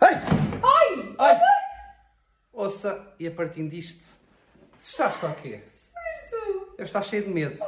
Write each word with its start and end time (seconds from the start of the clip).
Ai! 0.00 0.14
Ai! 0.62 1.14
Ai! 1.18 1.40
Ouça, 2.52 3.14
e 3.18 3.26
a 3.26 3.30
partir 3.30 3.68
disto, 3.68 4.04
se 4.78 4.90
estás 4.92 5.16
para 5.16 5.30
o 5.30 5.34
quê? 5.36 5.62
Deve 6.76 6.84
estar 6.84 7.02
cheio 7.02 7.24
de 7.24 7.30
medo. 7.30 7.56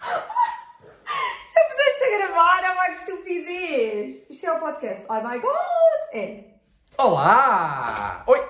Já 0.00 1.60
puseste 1.68 2.04
a 2.04 2.18
gravar? 2.18 2.64
Ah, 2.64 2.86
que 2.86 2.92
estupidez! 2.98 4.22
Isto 4.28 4.46
é 4.46 4.52
o 4.52 4.60
podcast. 4.60 5.04
Oh 5.08 5.20
my 5.20 5.38
god! 5.38 6.14
É. 6.14 6.44
Olá! 6.98 8.24
Oi! 8.26 8.40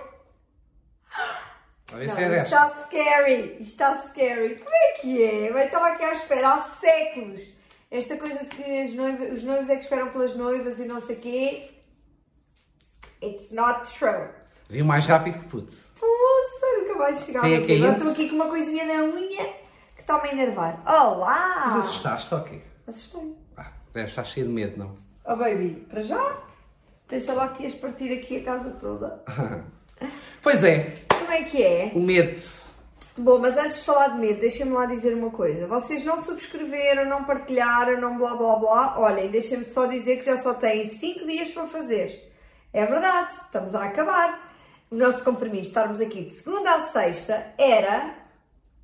A 1.93 1.93
Não, 1.93 2.01
é 2.01 2.05
isto 2.07 2.17
desta. 2.17 2.45
está 2.45 2.85
scary. 2.85 3.57
Isto 3.61 3.63
está 3.63 4.03
scary. 4.03 4.55
Como 4.57 4.75
é 4.75 4.93
que 5.01 5.23
é? 5.23 5.51
Eu 5.51 5.59
estava 5.59 5.89
aqui 5.89 6.05
à 6.05 6.13
espera 6.13 6.55
há 6.55 6.61
séculos. 6.77 7.43
Esta 7.91 8.17
coisa 8.17 8.45
de 8.45 8.47
que 8.47 8.85
os 8.85 9.43
noivos 9.43 9.69
é 9.69 9.75
que 9.77 9.83
esperam 9.83 10.11
pelas 10.11 10.35
noivas 10.37 10.79
e 10.79 10.85
não 10.85 11.01
sei 11.01 11.17
o 11.17 11.21
quê. 11.21 11.80
It's 13.23 13.51
not 13.51 13.91
true. 13.99 14.29
Viu 14.69 14.85
mais 14.85 15.05
rápido 15.07 15.39
que 15.41 15.45
puto. 15.49 15.73
Nossa, 16.01 16.79
nunca 16.81 16.95
mais 16.99 17.25
chegava 17.25 17.47
Tem 17.47 17.57
aqui. 17.57 17.77
Agora 17.77 17.91
índice? 17.93 17.99
estou 18.09 18.13
aqui 18.13 18.29
com 18.31 18.35
uma 18.37 18.47
coisinha 18.49 18.85
na 18.87 19.03
unha 19.05 19.45
que 19.95 20.01
está-me 20.01 20.29
a 20.29 20.33
enervar. 20.33 20.81
Olá! 20.87 21.65
Mas 21.67 21.85
assustaste 21.85 22.35
ou 22.35 22.41
quê? 22.43 22.61
Assustei. 22.87 23.37
Ah, 23.57 23.73
deve 23.93 24.09
estar 24.09 24.25
cheio 24.25 24.47
de 24.47 24.53
medo, 24.53 24.79
não? 24.79 24.97
Oh 25.25 25.37
baby, 25.37 25.87
para 25.89 26.01
já? 26.03 26.39
Pensa 27.09 27.33
lá 27.35 27.49
que 27.49 27.65
ias 27.65 27.75
partir 27.75 28.13
aqui 28.13 28.39
a 28.39 28.45
casa 28.45 28.71
toda. 28.81 29.23
Pois 30.43 30.65
é, 30.65 30.95
Como 31.19 31.31
é 31.31 31.43
que 31.45 31.63
é? 31.63 31.93
o 31.95 32.01
medo. 32.01 32.41
Bom, 33.19 33.39
mas 33.39 33.59
antes 33.59 33.81
de 33.81 33.85
falar 33.85 34.09
de 34.09 34.19
medo, 34.19 34.41
deixem-me 34.41 34.73
lá 34.73 34.87
dizer 34.87 35.13
uma 35.13 35.29
coisa. 35.31 35.67
Vocês 35.67 36.03
não 36.03 36.17
subscreveram, 36.17 37.05
não 37.05 37.25
partilharam, 37.25 38.01
não 38.01 38.17
blá 38.17 38.35
blá 38.35 38.57
blá. 38.57 38.99
Olhem, 38.99 39.31
deixem-me 39.31 39.67
só 39.67 39.85
dizer 39.85 40.17
que 40.17 40.25
já 40.25 40.39
só 40.39 40.55
têm 40.55 40.87
5 40.87 41.27
dias 41.27 41.51
para 41.51 41.67
fazer. 41.67 42.30
É 42.73 42.85
verdade, 42.87 43.35
estamos 43.35 43.75
a 43.75 43.85
acabar. 43.85 44.49
O 44.91 44.97
nosso 44.97 45.23
compromisso, 45.25 45.69
estarmos 45.69 46.01
aqui 46.01 46.25
de 46.25 46.31
segunda 46.31 46.75
a 46.75 46.81
sexta, 46.83 47.47
era 47.59 48.15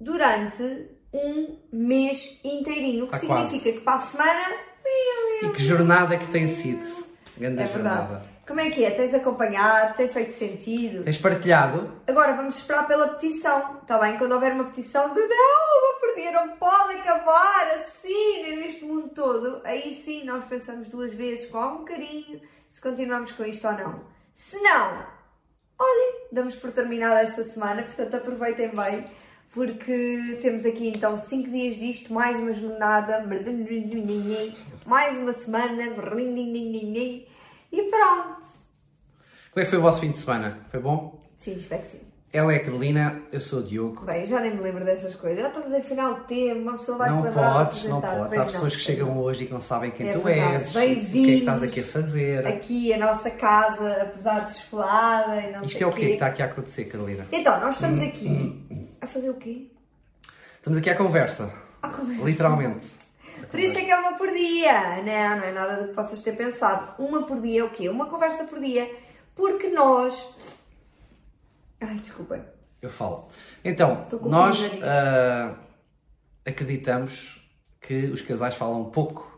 durante 0.00 0.88
um 1.12 1.58
mês 1.72 2.38
inteirinho. 2.44 3.06
O 3.06 3.08
que 3.08 3.18
significa 3.18 3.48
quase. 3.62 3.72
que 3.72 3.80
para 3.80 3.94
a 3.94 3.98
semana. 3.98 4.56
E 5.42 5.48
que 5.50 5.62
jornada 5.64 6.16
que 6.16 6.26
tem 6.28 6.48
sido. 6.48 7.06
Grande 7.36 7.62
É 7.62 7.66
verdade. 7.66 7.72
jornada. 7.72 8.36
Como 8.46 8.60
é 8.60 8.70
que 8.70 8.84
é? 8.84 8.90
Tens 8.92 9.12
acompanhado? 9.12 9.96
Tem 9.96 10.08
feito 10.08 10.32
sentido? 10.34 11.02
Tens 11.02 11.18
partilhado? 11.18 11.92
Agora 12.06 12.34
vamos 12.34 12.56
esperar 12.58 12.86
pela 12.86 13.08
petição, 13.08 13.78
está 13.82 13.98
bem? 13.98 14.16
Quando 14.18 14.32
houver 14.32 14.52
uma 14.52 14.64
petição 14.64 15.12
de 15.12 15.20
não, 15.20 15.85
perder, 16.16 16.32
não 16.32 16.56
pode 16.56 16.94
acabar 16.94 17.76
assim 17.76 18.42
neste 18.56 18.84
mundo 18.84 19.10
todo, 19.10 19.60
aí 19.64 19.94
sim 20.02 20.24
nós 20.24 20.44
pensamos 20.46 20.88
duas 20.88 21.12
vezes 21.12 21.50
com 21.50 21.58
algum 21.58 21.84
carinho 21.84 22.40
se 22.68 22.80
continuamos 22.80 23.32
com 23.32 23.44
isto 23.44 23.66
ou 23.66 23.74
não. 23.74 24.00
Se 24.34 24.58
não, 24.60 25.06
olhem, 25.78 26.26
damos 26.32 26.56
por 26.56 26.72
terminada 26.72 27.20
esta 27.20 27.44
semana, 27.44 27.82
portanto 27.82 28.14
aproveitem 28.14 28.74
bem, 28.74 29.04
porque 29.50 30.38
temos 30.42 30.64
aqui 30.64 30.88
então 30.88 31.16
5 31.16 31.50
dias 31.50 31.76
disto, 31.76 32.12
mais 32.12 32.38
uma 32.38 32.52
jornada, 32.52 33.24
mais 34.86 35.16
uma 35.18 35.32
semana, 35.34 35.84
e 37.72 37.82
pronto. 37.90 38.46
Como 39.52 39.62
é 39.62 39.64
que 39.64 39.70
foi 39.70 39.78
o 39.78 39.82
vosso 39.82 40.00
fim 40.00 40.10
de 40.12 40.18
semana? 40.18 40.66
Foi 40.70 40.80
bom? 40.80 41.22
Sim, 41.36 41.56
espero 41.56 41.82
que 41.82 41.88
sim. 41.88 42.15
Ela 42.36 42.52
é 42.52 42.56
a 42.56 42.64
Carolina, 42.64 43.22
eu 43.32 43.40
sou 43.40 43.60
o 43.60 43.62
Diogo. 43.62 44.04
Bem, 44.04 44.26
já 44.26 44.40
nem 44.40 44.54
me 44.54 44.60
lembro 44.60 44.84
destas 44.84 45.14
coisas. 45.14 45.40
Já 45.40 45.48
estamos 45.48 45.72
em 45.72 45.80
final 45.80 46.14
de 46.16 46.20
tempo, 46.24 46.60
uma 46.60 46.72
pessoa 46.72 46.98
vai 46.98 47.08
se 47.08 47.14
Não 47.16 47.22
lembrar 47.22 47.48
de 47.48 47.64
podes, 47.70 47.84
não 47.84 48.00
podes. 48.02 48.18
Pois 48.28 48.40
Há 48.40 48.44
pessoas 48.44 48.62
não. 48.62 48.70
que 48.70 48.76
chegam 48.84 49.18
hoje 49.18 49.44
e 49.44 49.46
que 49.46 49.52
não 49.54 49.60
sabem 49.62 49.90
quem 49.90 50.08
É 50.10 50.12
tu 50.12 50.18
verdade. 50.20 50.54
és, 50.54 50.68
o 50.68 50.72
que 50.72 50.78
é 50.78 50.94
que 51.24 51.30
estás 51.38 51.62
aqui 51.62 51.80
a 51.80 51.84
fazer. 51.84 52.46
Aqui 52.46 52.92
a 52.92 52.98
nossa 52.98 53.30
casa, 53.30 54.02
apesar 54.02 54.40
de 54.40 54.46
desfolada 54.48 55.36
e 55.40 55.50
não 55.52 55.62
Isto 55.62 55.72
sei 55.78 55.82
é 55.82 55.86
o 55.86 55.92
quê 55.92 56.00
que 56.00 56.06
quê. 56.08 56.12
está 56.12 56.26
aqui 56.26 56.42
a 56.42 56.44
acontecer, 56.44 56.84
Carolina? 56.84 57.26
Então, 57.32 57.58
nós 57.58 57.74
estamos 57.76 57.98
Hum, 58.00 58.06
aqui 58.06 58.86
a 59.00 59.06
fazer 59.06 59.30
o 59.30 59.34
quê? 59.34 59.66
Estamos 60.58 60.78
aqui 60.78 60.90
à 60.90 60.96
conversa. 60.96 61.50
À 61.80 61.88
conversa. 61.88 62.22
Literalmente. 62.22 62.86
Por 63.50 63.58
isso 63.60 63.78
é 63.78 63.82
que 63.84 63.90
é 63.90 63.96
uma 63.96 64.12
por 64.18 64.28
dia. 64.30 64.96
Não, 64.96 65.38
não 65.38 65.44
é 65.44 65.52
nada 65.52 65.76
do 65.82 65.88
que 65.88 65.94
possas 65.94 66.20
ter 66.20 66.32
pensado. 66.36 67.02
Uma 67.02 67.22
por 67.22 67.40
dia 67.40 67.60
é 67.62 67.64
o 67.64 67.70
quê? 67.70 67.88
Uma 67.88 68.06
conversa 68.06 68.44
por 68.44 68.60
dia. 68.60 68.90
Porque 69.34 69.68
nós... 69.68 70.14
Ai, 71.80 71.96
desculpem. 71.96 72.42
Eu 72.80 72.90
falo. 72.90 73.28
Então, 73.64 74.06
nós 74.22 74.58
ah, 74.82 75.54
acreditamos 76.44 77.42
que 77.80 78.06
os 78.06 78.20
casais 78.20 78.54
falam 78.54 78.84
pouco. 78.86 79.34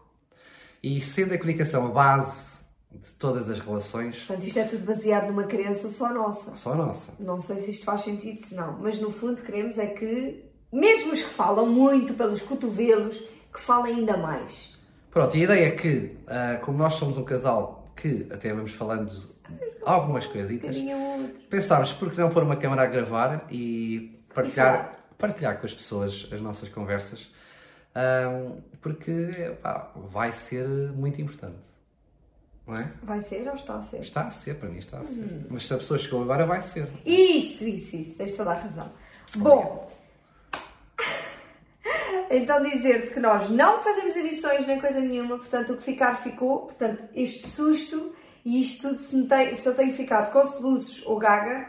E 0.83 1.01
sendo 1.01 1.35
a 1.35 1.39
comunicação 1.39 1.87
a 1.87 1.91
base 1.91 2.59
de 2.91 3.11
todas 3.13 3.51
as 3.51 3.59
relações, 3.59 4.25
Portanto, 4.25 4.47
isto 4.47 4.59
é 4.59 4.65
tudo 4.65 4.87
baseado 4.87 5.27
numa 5.27 5.45
crença 5.45 5.89
só 5.89 6.13
nossa. 6.13 6.57
só 6.57 6.75
nossa. 6.75 7.13
Não 7.19 7.41
sei 7.41 7.59
se 7.59 7.73
isto 7.73 7.85
faz 7.85 8.03
sentido, 8.05 8.41
se 8.41 8.55
não, 8.55 8.79
mas 8.81 8.99
no 8.99 9.11
fundo 9.11 9.43
queremos 9.43 9.77
é 9.77 9.87
que, 9.87 10.45
mesmo 10.73 11.13
os 11.13 11.21
que 11.21 11.29
falam 11.29 11.67
muito 11.67 12.15
pelos 12.15 12.41
cotovelos, 12.41 13.19
que 13.53 13.61
falem 13.61 13.97
ainda 13.97 14.17
mais. 14.17 14.73
Pronto, 15.11 15.37
e 15.37 15.41
a 15.41 15.45
ideia 15.45 15.67
é 15.67 15.71
que, 15.73 16.17
ah, 16.27 16.59
como 16.63 16.79
nós 16.79 16.95
somos 16.95 17.19
um 17.19 17.25
casal 17.25 17.93
que 17.95 18.27
até 18.31 18.53
vamos 18.53 18.73
falando 18.73 19.13
algumas 19.85 20.27
Um 20.27 20.33
coisitas, 20.33 20.77
outro. 20.77 21.41
pensámos 21.49 21.93
por 21.93 22.11
que 22.11 22.19
não 22.19 22.31
pôr 22.31 22.43
uma 22.43 22.57
câmara 22.57 22.83
a 22.83 22.87
gravar 22.87 23.47
e 23.51 24.21
partilhar, 24.35 24.99
partilhar 25.17 25.59
com 25.59 25.67
as 25.67 25.75
pessoas 25.75 26.29
as 26.33 26.41
nossas 26.41 26.69
conversas, 26.69 27.31
ah, 27.95 28.53
porque 28.81 29.57
pá, 29.63 29.91
vai 29.97 30.33
ser 30.33 30.67
muito 30.93 31.21
importante. 31.21 31.69
Não 32.67 32.77
é? 32.77 32.93
Vai 33.03 33.23
ser 33.23 33.49
ou 33.49 33.55
está 33.55 33.77
a 33.77 33.83
ser? 33.83 34.01
Está 34.01 34.27
a 34.27 34.31
ser, 34.31 34.55
para 34.57 34.69
mim 34.69 34.79
está 34.79 34.99
a 34.99 35.05
ser. 35.05 35.23
Hum. 35.23 35.47
Mas 35.49 35.67
se 35.67 35.73
a 35.73 35.79
pessoa 35.79 35.99
chegou 35.99 36.23
agora, 36.23 36.45
vai 36.45 36.61
ser. 36.61 36.87
Isso, 37.05 37.65
isso, 37.65 37.97
isso, 37.97 38.15
tens 38.17 38.37
toda 38.37 38.51
a 38.51 38.55
razão. 38.55 38.93
Bom, 39.37 39.91
então 42.31 42.63
dizer-te 42.63 43.15
que 43.15 43.21
nós 43.21 43.49
não 43.49 43.83
fazemos 43.83 44.15
edições 44.15 44.67
nem 44.67 44.79
coisa 44.79 45.01
nenhuma, 45.01 45.39
portanto 45.39 45.73
o 45.73 45.77
que 45.79 45.83
ficar 45.83 46.23
ficou, 46.23 46.67
portanto 46.67 47.05
este 47.15 47.49
susto 47.49 48.15
e 48.49 48.63
isto 48.63 48.89
tudo, 48.89 48.99
se, 48.99 49.23
tem- 49.25 49.55
se 49.55 49.69
eu 49.69 49.75
tenho 49.75 49.93
ficado 49.95 50.33
com 50.33 50.45
soluços 50.47 51.03
ou 51.07 51.19
gaga, 51.19 51.69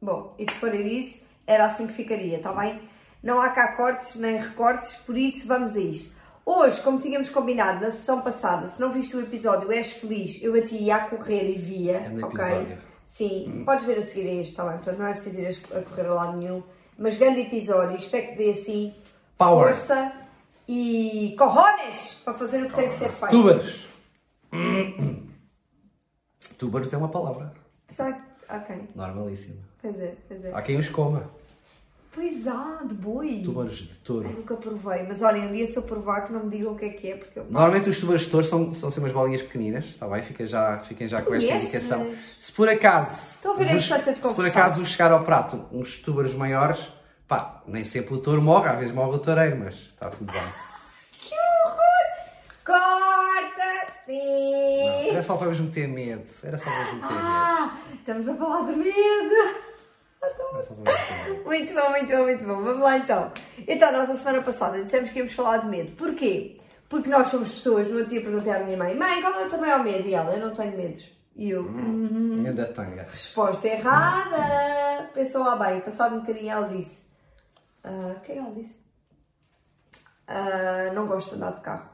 bom, 0.00 0.34
it's 0.38 0.60
what 0.62 0.76
it 0.76 0.88
is, 0.88 1.20
era 1.46 1.64
assim 1.66 1.86
que 1.86 1.92
ficaria, 1.94 2.36
está 2.36 2.52
bem? 2.52 2.80
Não 3.22 3.40
há 3.40 3.48
cá 3.50 3.72
cortes 3.76 4.14
nem 4.16 4.36
recortes, 4.38 4.92
por 5.06 5.16
isso 5.16 5.46
vamos 5.46 5.74
a 5.76 5.80
isto. 5.80 6.12
Hoje, 6.44 6.80
como 6.80 6.98
tínhamos 6.98 7.28
combinado 7.28 7.80
na 7.80 7.90
sessão 7.92 8.20
passada, 8.20 8.66
se 8.66 8.80
não 8.80 8.92
viste 8.92 9.16
o 9.16 9.20
episódio 9.20 9.70
És 9.70 9.92
Feliz, 9.92 10.38
eu 10.42 10.54
a 10.54 10.60
ti 10.62 10.76
ia 10.76 10.96
a 10.96 11.00
correr 11.08 11.50
e 11.50 11.58
via, 11.58 12.00
Grande 12.00 12.24
ok? 12.24 12.44
episódio. 12.44 12.78
Sim, 13.06 13.62
podes 13.66 13.84
ver 13.84 13.98
a 13.98 14.02
seguir 14.02 14.26
a 14.28 14.32
este, 14.40 14.50
está 14.52 14.64
bem? 14.64 14.72
Portanto, 14.78 14.98
não 14.98 15.06
é 15.06 15.10
preciso 15.12 15.38
ir 15.40 15.46
a 15.76 15.82
correr 15.82 16.06
a 16.08 16.14
lado 16.14 16.36
nenhum. 16.38 16.62
Mas 16.98 17.16
grande 17.16 17.42
episódio, 17.42 17.94
espero 17.96 18.28
que 18.28 18.34
dê 18.36 18.50
assim 18.50 18.94
Power. 19.38 19.74
força 19.74 20.12
e 20.68 21.34
corrones 21.38 22.14
para 22.24 22.34
fazer 22.34 22.62
o 22.64 22.68
que 22.70 22.74
tem 22.74 22.88
que 22.88 22.98
ser 22.98 23.10
feito. 23.10 23.30
Túbaros! 23.30 23.86
Túbaros 26.62 26.92
é 26.92 26.96
uma 26.96 27.08
palavra 27.08 27.52
Sabe? 27.90 28.20
Ok, 28.48 28.88
normalíssima. 28.94 29.56
pois 29.80 29.98
é, 29.98 30.14
pois 30.28 30.44
é. 30.44 30.52
Há 30.54 30.62
quem 30.62 30.78
os 30.78 30.88
coma. 30.88 31.28
Pois 32.14 32.46
há, 32.46 32.82
de 32.86 32.94
boi. 32.94 33.42
Túbaros 33.44 33.78
de 33.78 33.94
touro. 34.04 34.28
Ai, 34.28 34.34
nunca 34.34 34.54
provei, 34.54 35.02
mas 35.02 35.22
olha, 35.22 35.40
um 35.42 35.52
dia 35.52 35.66
se 35.66 35.76
eu 35.76 35.82
provar 35.82 36.24
que 36.24 36.32
não 36.32 36.44
me 36.44 36.50
digam 36.50 36.72
o 36.74 36.76
que 36.76 36.84
é 36.84 36.88
que 36.90 37.10
é, 37.10 37.16
porque 37.16 37.36
eu... 37.40 37.46
Normalmente 37.50 37.90
os 37.90 37.98
túbaros 37.98 38.22
de 38.22 38.30
touro 38.30 38.46
são, 38.46 38.72
são 38.74 38.90
assim 38.90 39.00
umas 39.00 39.10
bolinhas 39.10 39.42
pequeninas, 39.42 39.86
está 39.86 40.06
bem? 40.06 40.22
Fiquem 40.22 40.46
já, 40.46 40.78
fiquem 40.80 41.08
já 41.08 41.20
com 41.20 41.34
esta 41.34 41.52
indicação. 41.52 42.14
Se 42.40 42.52
por 42.52 42.68
acaso. 42.68 43.34
Estou 43.34 43.54
a 43.54 43.56
ver 43.56 43.68
a 43.68 43.72
importância 43.72 44.12
de 44.12 44.20
Se 44.20 44.34
por 44.34 44.46
acaso 44.46 44.78
vos 44.78 44.88
chegar 44.88 45.10
ao 45.10 45.24
prato 45.24 45.64
uns 45.72 45.98
túbaros 45.98 46.32
maiores, 46.34 46.86
pá, 47.26 47.60
nem 47.66 47.82
sempre 47.82 48.14
o 48.14 48.18
touro 48.18 48.40
morre, 48.40 48.68
às 48.68 48.78
vezes 48.78 48.94
morre 48.94 49.16
o 49.16 49.18
toureiro, 49.18 49.56
mas 49.58 49.74
está 49.74 50.10
tudo 50.10 50.30
bem. 50.32 50.42
Que 51.18 51.34
horror! 51.34 52.06
Corta! 52.64 53.92
Sim! 54.06 54.91
Era 55.22 55.26
só 55.28 55.36
para 55.36 55.48
vos 55.48 55.60
meter 55.60 55.86
medo. 55.86 56.24
Era 56.42 56.58
só 56.58 56.64
para 56.64 56.82
vos 56.84 56.94
meter 56.94 57.06
medo. 57.06 57.18
Ah, 57.22 57.76
estamos 57.94 58.28
a 58.28 58.34
falar 58.34 58.66
de 58.66 58.74
medo! 58.76 58.92
Medo. 58.92 59.34
Muito 61.44 61.74
bom, 61.74 61.90
muito 61.90 62.10
bom, 62.16 62.22
muito 62.24 62.44
bom. 62.44 62.62
Vamos 62.62 62.82
lá 62.82 62.98
então. 62.98 63.30
Então, 63.68 63.92
nós 63.92 64.08
na 64.08 64.16
semana 64.16 64.42
passada 64.42 64.82
dissemos 64.82 65.10
que 65.12 65.18
íamos 65.20 65.32
falar 65.34 65.58
de 65.58 65.66
medo. 65.68 65.92
Porquê? 65.92 66.58
Porque 66.88 67.08
nós 67.08 67.28
somos 67.28 67.50
pessoas. 67.52 67.86
No 67.86 67.94
outro 67.98 68.10
dia 68.10 68.20
perguntei 68.20 68.52
à 68.52 68.58
minha 68.64 68.76
mãe: 68.76 68.94
Mãe, 68.96 69.20
qual 69.22 69.32
é 69.34 69.46
o 69.46 69.48
teu 69.48 69.60
maior 69.60 69.82
medo? 69.84 70.08
E 70.08 70.14
ela: 70.14 70.32
Eu 70.34 70.40
não 70.48 70.54
tenho 70.54 70.76
medos. 70.76 71.04
E 71.36 71.50
eu: 71.50 71.62
"Uhum." 71.62 72.42
Ainda 72.46 72.66
tanga. 72.72 73.06
Resposta 73.10 73.66
errada. 73.68 75.08
Pensou 75.14 75.42
lá 75.42 75.54
bem. 75.56 75.80
Passado 75.80 76.16
um 76.16 76.20
bocadinho, 76.20 76.50
ela 76.50 76.68
disse: 76.68 77.02
"Ah, 77.84 78.14
O 78.16 78.20
que 78.20 78.32
é 78.32 78.34
que 78.34 78.40
ela 78.40 78.50
disse? 78.52 78.76
"Ah, 80.26 80.90
Não 80.94 81.06
gosto 81.06 81.30
de 81.30 81.36
andar 81.36 81.52
de 81.54 81.60
carro. 81.62 81.88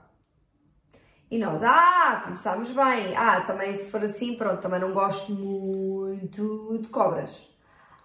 E 1.31 1.39
nós, 1.39 1.63
ah, 1.63 2.23
começámos 2.25 2.71
bem. 2.71 3.15
Ah, 3.17 3.43
também 3.43 3.75
se 3.75 3.91
for 3.91 4.03
assim, 4.03 4.37
pronto, 4.37 4.61
também 4.63 4.81
não 4.81 4.93
gosto 4.93 5.31
muito 5.33 6.79
de 6.81 6.89
cobras. 6.89 7.37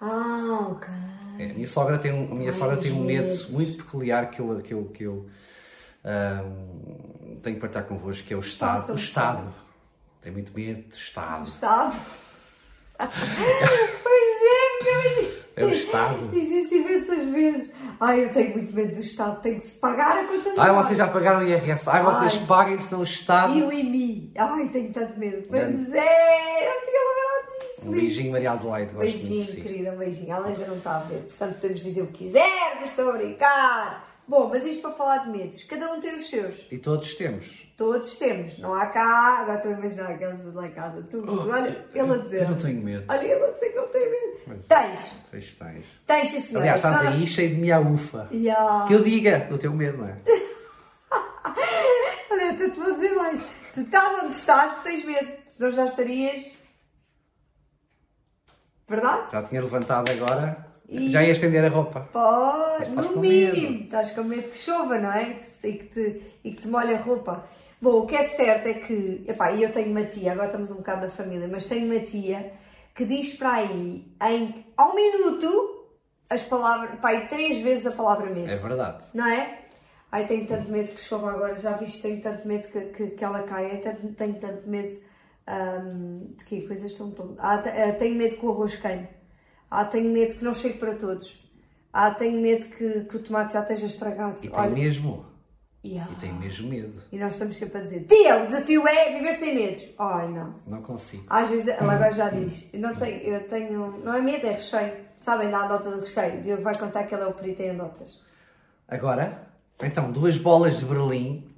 Ah, 0.01 0.67
ok. 0.71 0.89
É, 1.39 1.51
a 1.51 1.53
minha 1.53 1.67
sogra 1.67 1.97
tem 1.97 2.11
um, 2.11 2.31
a 2.31 2.35
minha 2.35 2.51
Ai, 2.51 2.57
sogra 2.57 2.77
tem 2.77 2.91
um 2.91 3.03
medo 3.05 3.27
medos. 3.27 3.47
muito 3.49 3.77
peculiar 3.77 4.29
que 4.29 4.41
eu, 4.41 4.61
que 4.61 4.73
eu, 4.73 4.85
que 4.85 5.03
eu 5.03 5.29
tenho 7.41 7.55
que 7.55 7.61
partilhar 7.61 7.85
convosco, 7.85 8.25
que 8.27 8.33
é 8.33 8.37
o 8.37 8.41
Estado. 8.41 8.79
Faça-me 8.81 8.99
O 8.99 9.01
Estado. 9.01 9.55
Tem 10.21 10.31
muito 10.31 10.53
medo 10.53 10.89
do 10.89 10.95
Estado. 10.95 11.47
Estado. 11.47 11.95
pois 14.03 14.41
é, 14.41 14.83
meu 14.83 15.31
É 15.55 15.65
o 15.65 15.69
Estado. 15.69 16.27
Diz 16.29 16.49
imensas 16.93 17.31
vezes. 17.31 17.71
Ai, 17.99 18.23
eu 18.23 18.29
tenho 18.29 18.51
muito 18.53 18.75
medo 18.75 18.91
do 18.93 19.01
Estado, 19.03 19.41
tem 19.41 19.59
que 19.59 19.67
se 19.67 19.79
pagar 19.79 20.17
a 20.17 20.23
conta 20.25 20.53
Ai, 20.57 20.71
vocês 20.73 20.97
já 20.97 21.07
pagaram 21.07 21.39
o 21.39 21.43
IRS. 21.43 21.89
Ai, 21.89 22.03
vocês 22.03 22.33
Ai. 22.33 22.45
paguem, 22.45 22.79
senão 22.79 22.99
o 22.99 23.03
Estado. 23.03 23.57
E 23.57 23.63
o 23.63 23.71
IMI. 23.71 24.31
Ai, 24.37 24.67
tenho 24.69 24.91
tanto 24.91 25.19
medo. 25.19 25.45
Pois 25.49 25.69
Grande. 25.69 25.97
é, 25.97 26.73
não 26.73 26.85
tinha 26.85 27.01
lembrado 27.09 27.59
disso. 27.59 27.87
Um 27.87 27.91
beijinho, 27.91 28.31
Maria 28.31 28.51
Adelaide. 28.51 28.93
Beijinho, 28.93 29.45
querida, 29.45 29.91
um 29.91 29.97
beijinho. 29.97 30.31
Ela 30.31 30.47
ainda 30.47 30.67
não 30.67 30.77
está 30.77 30.97
a 30.97 30.99
ver, 30.99 31.19
portanto 31.23 31.55
podemos 31.55 31.83
dizer 31.83 32.01
o 32.01 32.07
que 32.07 32.25
quiser, 32.25 32.77
mas 32.79 32.89
estou 32.89 33.09
a 33.09 33.13
brincar. 33.13 34.12
Bom, 34.27 34.47
mas 34.49 34.63
isto 34.65 34.81
para 34.81 34.91
falar 34.91 35.17
de 35.25 35.31
medos. 35.37 35.63
Cada 35.65 35.91
um 35.93 35.99
tem 35.99 36.15
os 36.15 36.29
seus. 36.29 36.65
E 36.71 36.77
todos 36.77 37.13
temos. 37.15 37.45
Todos 37.75 38.15
temos. 38.15 38.57
Não 38.57 38.73
há 38.73 38.85
cá. 38.85 39.39
Agora 39.41 39.57
estou 39.57 39.73
a 39.73 39.77
imaginar 39.77 40.11
aqueles 40.11 40.53
lá 40.53 40.67
em 40.67 40.71
casa. 40.71 41.01
Tu, 41.03 41.21
olha, 41.51 41.85
ele 41.93 42.13
a 42.13 42.17
dizer. 42.17 42.39
Oh, 42.39 42.43
Eu 42.43 42.49
não 42.51 42.57
tenho 42.57 42.81
medo. 42.81 43.03
Olha, 43.09 43.21
ele 43.25 43.43
a 43.43 43.51
dizer 43.51 43.69
que 43.71 43.75
não 43.75 43.87
tem 43.89 44.09
medo. 44.11 44.37
Mas- 44.47 44.65
Tens. 44.65 44.99
Tens, 45.29 45.53
tens. 45.55 45.85
Tens, 46.07 46.29
sim, 46.29 46.39
senhora. 46.39 46.65
Aliás, 46.71 46.85
estás 46.85 47.07
aí 47.07 47.27
cheio 47.27 47.49
de 47.49 47.55
miaufa. 47.61 48.29
Ya. 48.31 48.85
Que 48.87 48.93
eu 48.93 49.03
diga, 49.03 49.39
do 49.49 49.57
teu 49.57 49.73
medo, 49.73 49.97
não 49.97 50.07
é? 50.07 50.17
Olha, 52.31 52.51
até 52.51 52.69
te 52.69 52.79
vou 52.79 52.93
dizer 52.93 53.13
mais. 53.15 53.41
Tu 53.73 53.81
estás 53.81 54.23
onde 54.23 54.33
estás 54.33 54.71
porque 54.73 54.89
tens 54.89 55.05
medo. 55.05 55.31
Senão 55.47 55.71
já 55.73 55.85
estarias. 55.85 56.51
Verdade? 58.87 59.31
Já 59.31 59.43
tinha 59.43 59.61
levantado 59.61 60.09
agora. 60.11 60.72
E- 60.87 61.09
Já 61.09 61.23
ia 61.23 61.31
estender 61.31 61.63
a 61.65 61.69
roupa. 61.69 62.09
Estás 62.81 62.89
no 62.89 63.19
mínimo. 63.19 63.51
medo. 63.71 63.83
Estás 63.85 64.11
com 64.11 64.23
medo 64.23 64.49
que 64.49 64.57
chova, 64.57 64.97
não 64.99 65.11
é? 65.11 65.39
E 65.63 65.73
que 65.73 65.85
te, 65.85 66.21
e 66.43 66.51
que 66.51 66.61
te 66.61 66.67
molhe 66.67 66.93
a 66.93 66.97
roupa. 66.97 67.45
Bom, 67.81 67.99
o 68.01 68.05
que 68.07 68.15
é 68.15 68.23
certo 68.23 68.67
é 68.67 68.73
que, 68.75 69.23
epá, 69.27 69.51
eu 69.53 69.71
tenho 69.71 69.89
uma 69.91 70.03
tia, 70.03 70.31
agora 70.31 70.47
estamos 70.47 70.71
um 70.71 70.75
bocado 70.75 71.01
na 71.01 71.09
família, 71.09 71.47
mas 71.51 71.65
tenho 71.65 71.85
uma 71.85 71.99
tia 71.99 72.53
que 72.95 73.03
diz 73.05 73.33
para 73.33 73.53
aí, 73.55 74.07
em, 74.25 74.65
ao 74.77 74.95
minuto, 74.95 75.85
as 76.29 76.43
palavras, 76.43 76.99
pá, 77.01 77.09
aí 77.09 77.27
três 77.27 77.59
vezes 77.61 77.85
a 77.87 77.91
palavra 77.91 78.29
medo. 78.29 78.49
É 78.51 78.55
verdade. 78.55 79.03
Não 79.13 79.27
é? 79.27 79.59
Ai, 80.11 80.25
tenho 80.25 80.45
tanto 80.45 80.71
medo 80.71 80.91
que 80.91 80.99
chova 81.01 81.31
agora, 81.31 81.55
já 81.55 81.73
viste, 81.73 82.01
tenho 82.01 82.21
tanto 82.21 82.47
medo 82.47 82.67
que, 82.69 82.79
que, 82.85 83.07
que 83.07 83.23
ela 83.23 83.43
caia, 83.43 83.69
Ai, 83.73 83.77
tanto- 83.79 84.13
tenho 84.13 84.35
tanto 84.35 84.69
medo 84.69 84.95
hum, 85.47 86.33
de 86.37 86.45
que 86.45 86.67
coisas 86.67 86.91
estão 86.91 87.11
tão. 87.11 87.35
Ah, 87.39 87.55
ah, 87.65 87.91
tenho 87.97 88.15
medo 88.15 88.37
que 88.37 88.45
o 88.45 88.51
arroz 88.51 88.75
queime. 88.75 89.07
Ah, 89.75 89.85
tenho 89.85 90.11
medo 90.11 90.35
que 90.35 90.43
não 90.43 90.53
chegue 90.53 90.77
para 90.77 90.93
todos. 90.95 91.35
Ah, 91.91 92.11
tenho 92.11 92.39
medo 92.39 92.65
que, 92.65 93.05
que 93.05 93.17
o 93.17 93.23
tomate 93.23 93.53
já 93.53 93.61
esteja 93.61 93.87
estragado. 93.87 94.37
E 94.39 94.49
tem 94.49 94.51
Olha, 94.59 94.69
mesmo. 94.69 95.25
yeah. 95.83 96.11
E 96.11 96.15
tem 96.15 96.31
mesmo 96.33 96.69
medo. 96.69 97.01
E 97.11 97.17
nós 97.17 97.33
estamos 97.33 97.57
sempre 97.57 97.79
a 97.79 97.81
dizer: 97.81 98.03
Tia, 98.05 98.43
o 98.43 98.45
desafio 98.45 98.87
é 98.87 99.13
viver 99.17 99.33
sem 99.33 99.55
medos. 99.55 99.83
Ai, 99.97 100.27
não. 100.27 100.55
Não 100.67 100.81
consigo. 100.83 101.23
Às 101.27 101.49
vezes 101.49 101.67
ela 101.69 101.93
agora 101.93 102.11
já 102.13 102.29
diz: 102.29 102.69
eu 102.71 102.79
não 102.79 102.95
tenho, 102.95 103.21
eu 103.23 103.47
tenho. 103.47 103.97
Não 104.03 104.13
é 104.13 104.21
medo, 104.21 104.45
é 104.45 104.51
recheio. 104.51 104.93
Sabem 105.17 105.49
da 105.49 105.65
andota 105.65 105.89
do 105.89 106.01
recheio? 106.01 106.37
O 106.37 106.41
Diogo 106.41 106.61
vai 106.63 106.77
contar 106.77 107.03
que 107.05 107.15
ele 107.15 107.23
é 107.23 107.27
o 107.27 107.33
perito 107.33 107.61
em 107.63 107.69
andotas. 107.71 108.21
Agora, 108.87 109.47
então, 109.81 110.11
duas 110.11 110.37
bolas 110.37 110.77
de 110.79 110.85
Berlim 110.85 111.49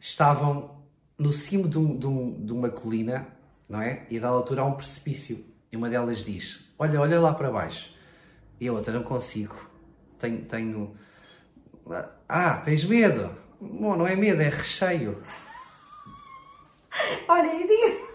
estavam 0.00 0.76
no 1.18 1.32
cimo 1.32 1.68
de, 1.68 1.78
um- 1.78 1.96
de 1.98 2.06
um- 2.06 2.44
de 2.44 2.52
uma 2.52 2.68
colina, 2.68 3.26
não 3.68 3.80
é? 3.80 4.04
E 4.10 4.18
a 4.18 4.20
dada 4.20 4.34
altura 4.34 4.62
há 4.62 4.64
um 4.66 4.74
precipício. 4.74 5.42
E 5.70 5.76
uma 5.76 5.90
delas 5.90 6.18
diz: 6.18 6.60
Olha, 6.78 7.00
olha 7.00 7.20
lá 7.20 7.34
para 7.34 7.50
baixo. 7.50 7.92
E 8.60 8.68
a 8.68 8.72
outra: 8.72 8.92
Não 8.92 9.02
consigo. 9.02 9.56
Tenho. 10.18 10.44
tenho... 10.44 10.96
Ah, 12.28 12.58
tens 12.58 12.84
medo? 12.84 13.34
Não, 13.60 13.96
não 13.96 14.06
é 14.06 14.14
medo, 14.16 14.42
é 14.42 14.48
recheio. 14.48 15.22
Olha, 17.28 17.54
e 17.54 17.66
diga. 17.66 18.06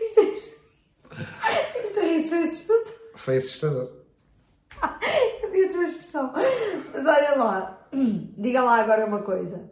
Isto, 0.00 0.20
isto, 0.20 0.56
isto, 1.84 2.00
isto 2.00 2.28
foi 2.28 2.44
assustador. 2.44 2.94
Foi 3.16 3.36
assustador. 3.36 3.90
Eu 5.42 5.50
vi 5.50 5.64
a 5.64 5.68
tua 5.68 5.84
expressão. 5.84 6.32
Mas 6.92 7.06
olha 7.06 7.34
lá, 7.36 7.86
hum, 7.92 8.32
diga 8.36 8.62
lá 8.62 8.80
agora 8.80 9.06
uma 9.06 9.22
coisa. 9.22 9.70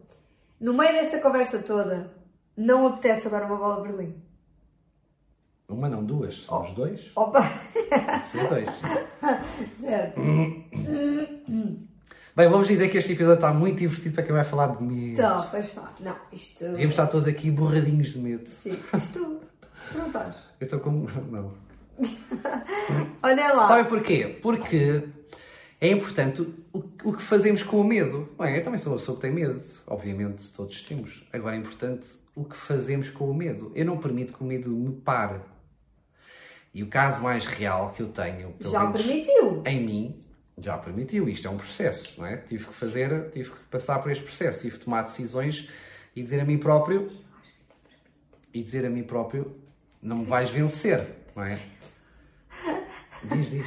No 0.60 0.74
meio 0.74 0.92
desta 0.92 1.20
conversa 1.20 1.60
toda, 1.60 2.12
não 2.56 2.86
apetece 2.86 3.26
agora 3.26 3.46
uma 3.46 3.56
bola 3.56 3.82
de 3.82 3.88
Berlim? 3.88 4.22
Uma, 5.68 5.86
não, 5.86 6.02
duas. 6.02 6.34
Somos 6.34 6.72
dois? 6.72 6.98
Opa! 7.14 7.42
Sim, 8.32 8.38
dois. 8.48 8.68
Certo. 9.78 10.18
Bem, 12.34 12.48
vamos 12.48 12.68
dizer 12.68 12.88
que 12.88 12.96
este 12.96 13.12
episódio 13.12 13.34
está 13.34 13.52
muito 13.52 13.78
divertido 13.78 14.14
para 14.14 14.24
quem 14.24 14.32
vai 14.32 14.44
falar 14.44 14.68
de 14.68 14.82
medo. 14.82 15.12
Então, 15.12 15.46
pois 15.50 15.66
está. 15.66 15.92
Não, 16.00 16.16
isto. 16.32 16.64
Devíamos 16.64 16.94
estar 16.94 17.06
todos 17.08 17.28
aqui 17.28 17.50
borradinhos 17.50 18.14
de 18.14 18.18
medo. 18.18 18.48
Sim, 18.48 18.78
isto. 18.96 19.40
Tu 19.92 19.98
não 19.98 20.06
estás. 20.06 20.36
Eu 20.58 20.64
estou 20.64 20.80
com. 20.80 20.90
Não. 21.30 21.52
Olha 23.22 23.52
lá. 23.52 23.68
Sabe 23.68 23.90
porquê? 23.90 24.38
Porque 24.40 25.06
é 25.82 25.90
importante 25.90 26.40
o, 26.72 26.82
o 27.04 27.12
que 27.12 27.22
fazemos 27.22 27.62
com 27.62 27.78
o 27.78 27.84
medo. 27.84 28.26
Bem, 28.38 28.56
eu 28.56 28.64
também 28.64 28.80
sou 28.80 28.94
uma 28.94 28.98
pessoa 28.98 29.16
que 29.16 29.22
tem 29.22 29.34
medo. 29.34 29.60
Obviamente, 29.86 30.48
todos 30.56 30.80
temos. 30.82 31.24
Agora 31.30 31.56
é 31.56 31.58
importante 31.58 32.08
o 32.34 32.44
que 32.44 32.56
fazemos 32.56 33.10
com 33.10 33.30
o 33.30 33.34
medo. 33.34 33.70
Eu 33.74 33.84
não 33.84 33.98
permito 33.98 34.32
que 34.32 34.42
o 34.42 34.46
medo 34.46 34.70
me 34.70 34.92
pare. 34.92 35.40
E 36.74 36.82
o 36.82 36.86
caso 36.88 37.22
mais 37.22 37.46
real 37.46 37.90
que 37.90 38.02
eu 38.02 38.08
tenho, 38.08 38.52
pelo 38.52 38.70
Já 38.70 38.80
menos 38.80 39.02
permitiu. 39.02 39.62
em 39.66 39.84
mim, 39.84 40.20
já 40.58 40.76
permitiu. 40.76 41.28
Isto 41.28 41.48
é 41.48 41.50
um 41.50 41.56
processo, 41.56 42.20
não 42.20 42.26
é? 42.26 42.36
Tive 42.38 42.66
que 42.66 42.74
fazer, 42.74 43.30
tive 43.32 43.50
que 43.50 43.64
passar 43.70 44.00
por 44.00 44.10
este 44.12 44.22
processo. 44.24 44.60
Tive 44.60 44.78
que 44.78 44.84
tomar 44.84 45.02
decisões 45.02 45.68
e 46.14 46.22
dizer 46.22 46.40
a 46.40 46.44
mim 46.44 46.58
próprio 46.58 47.06
e 48.52 48.62
dizer 48.62 48.84
a 48.84 48.90
mim 48.90 49.02
próprio 49.02 49.56
não 50.02 50.18
me 50.18 50.24
vais 50.26 50.50
vencer, 50.50 51.06
não 51.34 51.44
é? 51.44 51.58
Diz, 53.24 53.50
diz. 53.50 53.66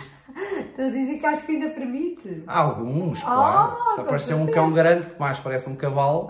Estou 0.70 0.86
a 0.86 0.90
dizer 0.90 1.18
que 1.20 1.26
acho 1.26 1.46
que 1.46 1.52
ainda 1.52 1.70
permite. 1.70 2.44
Há 2.48 2.60
alguns, 2.60 3.22
claro. 3.22 3.78
Se 3.78 3.96
com 3.96 4.02
aparecer 4.02 4.34
um 4.36 4.48
cão 4.48 4.72
grande 4.72 5.08
que 5.08 5.20
mais 5.20 5.38
parece 5.40 5.70
um 5.70 5.76
cavalo, 5.76 6.30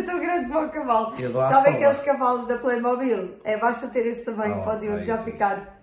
ser 0.00 0.06
tão 0.10 0.20
grande 0.20 0.48
como 0.52 0.66
o 0.66 0.70
cavalo. 0.70 1.14
Eu 1.18 1.32
dou 1.32 1.40
à 1.42 1.50
Sabe 1.50 1.64
sola. 1.64 1.76
aqueles 1.76 1.98
cavalos 1.98 2.46
da 2.46 2.58
Playmobil? 2.58 3.36
É, 3.44 3.56
basta 3.58 3.86
ter 3.88 4.06
esse 4.06 4.24
tamanho 4.24 4.58
Oh, 4.60 4.62
para 4.64 4.76
o 4.76 4.80
Diogo 4.80 4.96
ai, 4.98 5.04
já 5.04 5.18
ficar. 5.18 5.80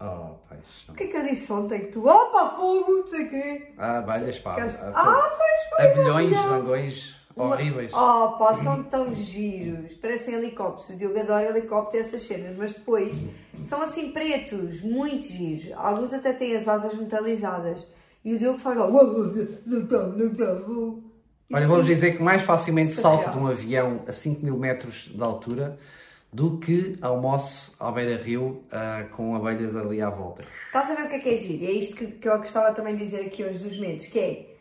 oh, 0.00 0.34
paixão. 0.48 0.94
O 0.94 0.94
que 0.94 1.04
é 1.04 1.06
que 1.08 1.16
eu 1.16 1.22
disse 1.24 1.52
ontem? 1.52 1.80
Que 1.80 1.92
tu, 1.92 2.06
opa, 2.06 2.50
fogo, 2.56 2.92
não 2.92 3.06
sei 3.06 3.26
o 3.26 3.30
quê. 3.30 3.72
Ah, 3.78 3.98
abelhas, 3.98 4.38
pá. 4.38 4.54
Ficaste- 4.54 4.80
Ah, 4.82 4.92
Ah, 4.94 5.36
pois 5.36 5.68
foi. 5.76 5.86
Abelhões, 5.92 6.26
abelhão. 6.34 6.48
zangões, 6.60 7.14
horríveis. 7.36 7.92
Oh, 7.94 8.32
pá, 8.38 8.54
são 8.54 8.82
tão 8.84 9.14
giros. 9.14 9.94
Parecem 9.96 10.34
helicópteros. 10.34 10.90
O 10.90 10.96
Diogo 10.98 11.18
adora 11.18 11.48
helicóptero 11.48 12.02
e 12.02 12.06
essas 12.06 12.22
cenas, 12.26 12.56
mas 12.56 12.74
depois 12.74 13.14
são 13.62 13.80
assim 13.82 14.12
pretos, 14.12 14.80
muito 14.82 15.24
giros. 15.26 15.72
Alguns 15.76 16.12
até 16.12 16.32
têm 16.32 16.56
as 16.56 16.66
asas 16.68 16.94
metalizadas. 16.94 17.86
E 18.24 18.34
o 18.34 18.38
Diogo 18.38 18.58
faz 18.58 18.76
lá, 18.78 18.86
"Uau, 18.86 19.04
uau, 19.04 19.32
não 19.66 19.80
estão, 19.82 20.08
não 20.10 20.26
estão. 20.28 21.03
Olha, 21.52 21.66
vamos 21.68 21.86
dizer 21.86 22.16
que 22.16 22.22
mais 22.22 22.42
facilmente 22.42 22.92
Surreal. 22.94 23.22
salto 23.22 23.36
de 23.36 23.38
um 23.42 23.46
avião 23.46 24.02
a 24.08 24.12
5 24.12 24.44
mil 24.44 24.56
metros 24.56 25.10
de 25.14 25.22
altura 25.22 25.78
do 26.32 26.58
que 26.58 26.98
almoço 27.00 27.76
à 27.78 27.92
beira-rio 27.92 28.64
ah, 28.72 29.04
com 29.12 29.36
abelhas 29.36 29.76
ali 29.76 30.00
à 30.02 30.10
volta. 30.10 30.42
Estás 30.66 30.90
a 30.90 30.94
ver 30.94 31.06
o 31.06 31.08
que 31.08 31.14
é 31.14 31.18
que 31.20 31.28
é 31.28 31.36
giro? 31.36 31.64
É 31.64 31.70
isto 31.70 31.96
que, 31.96 32.06
que 32.06 32.28
eu 32.28 32.38
gostava 32.38 32.72
também 32.74 32.96
de 32.96 33.04
dizer 33.04 33.26
aqui 33.26 33.44
hoje 33.44 33.62
dos 33.62 33.78
medos, 33.78 34.06
que 34.06 34.18
é 34.18 34.56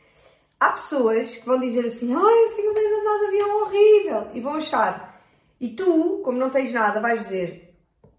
há 0.60 0.72
pessoas 0.72 1.36
que 1.36 1.46
vão 1.46 1.60
dizer 1.60 1.86
assim, 1.86 2.14
ai 2.14 2.44
eu 2.44 2.50
tenho 2.56 2.74
medo 2.74 2.88
de 2.88 2.96
andar 2.96 3.20
de 3.20 3.26
avião 3.26 3.64
horrível 3.64 4.28
e 4.36 4.42
vão 4.42 4.56
achar. 4.56 5.24
E 5.60 5.70
tu, 5.70 6.22
como 6.24 6.38
não 6.38 6.50
tens 6.50 6.72
nada, 6.72 7.00
vais 7.00 7.22
dizer 7.24 7.74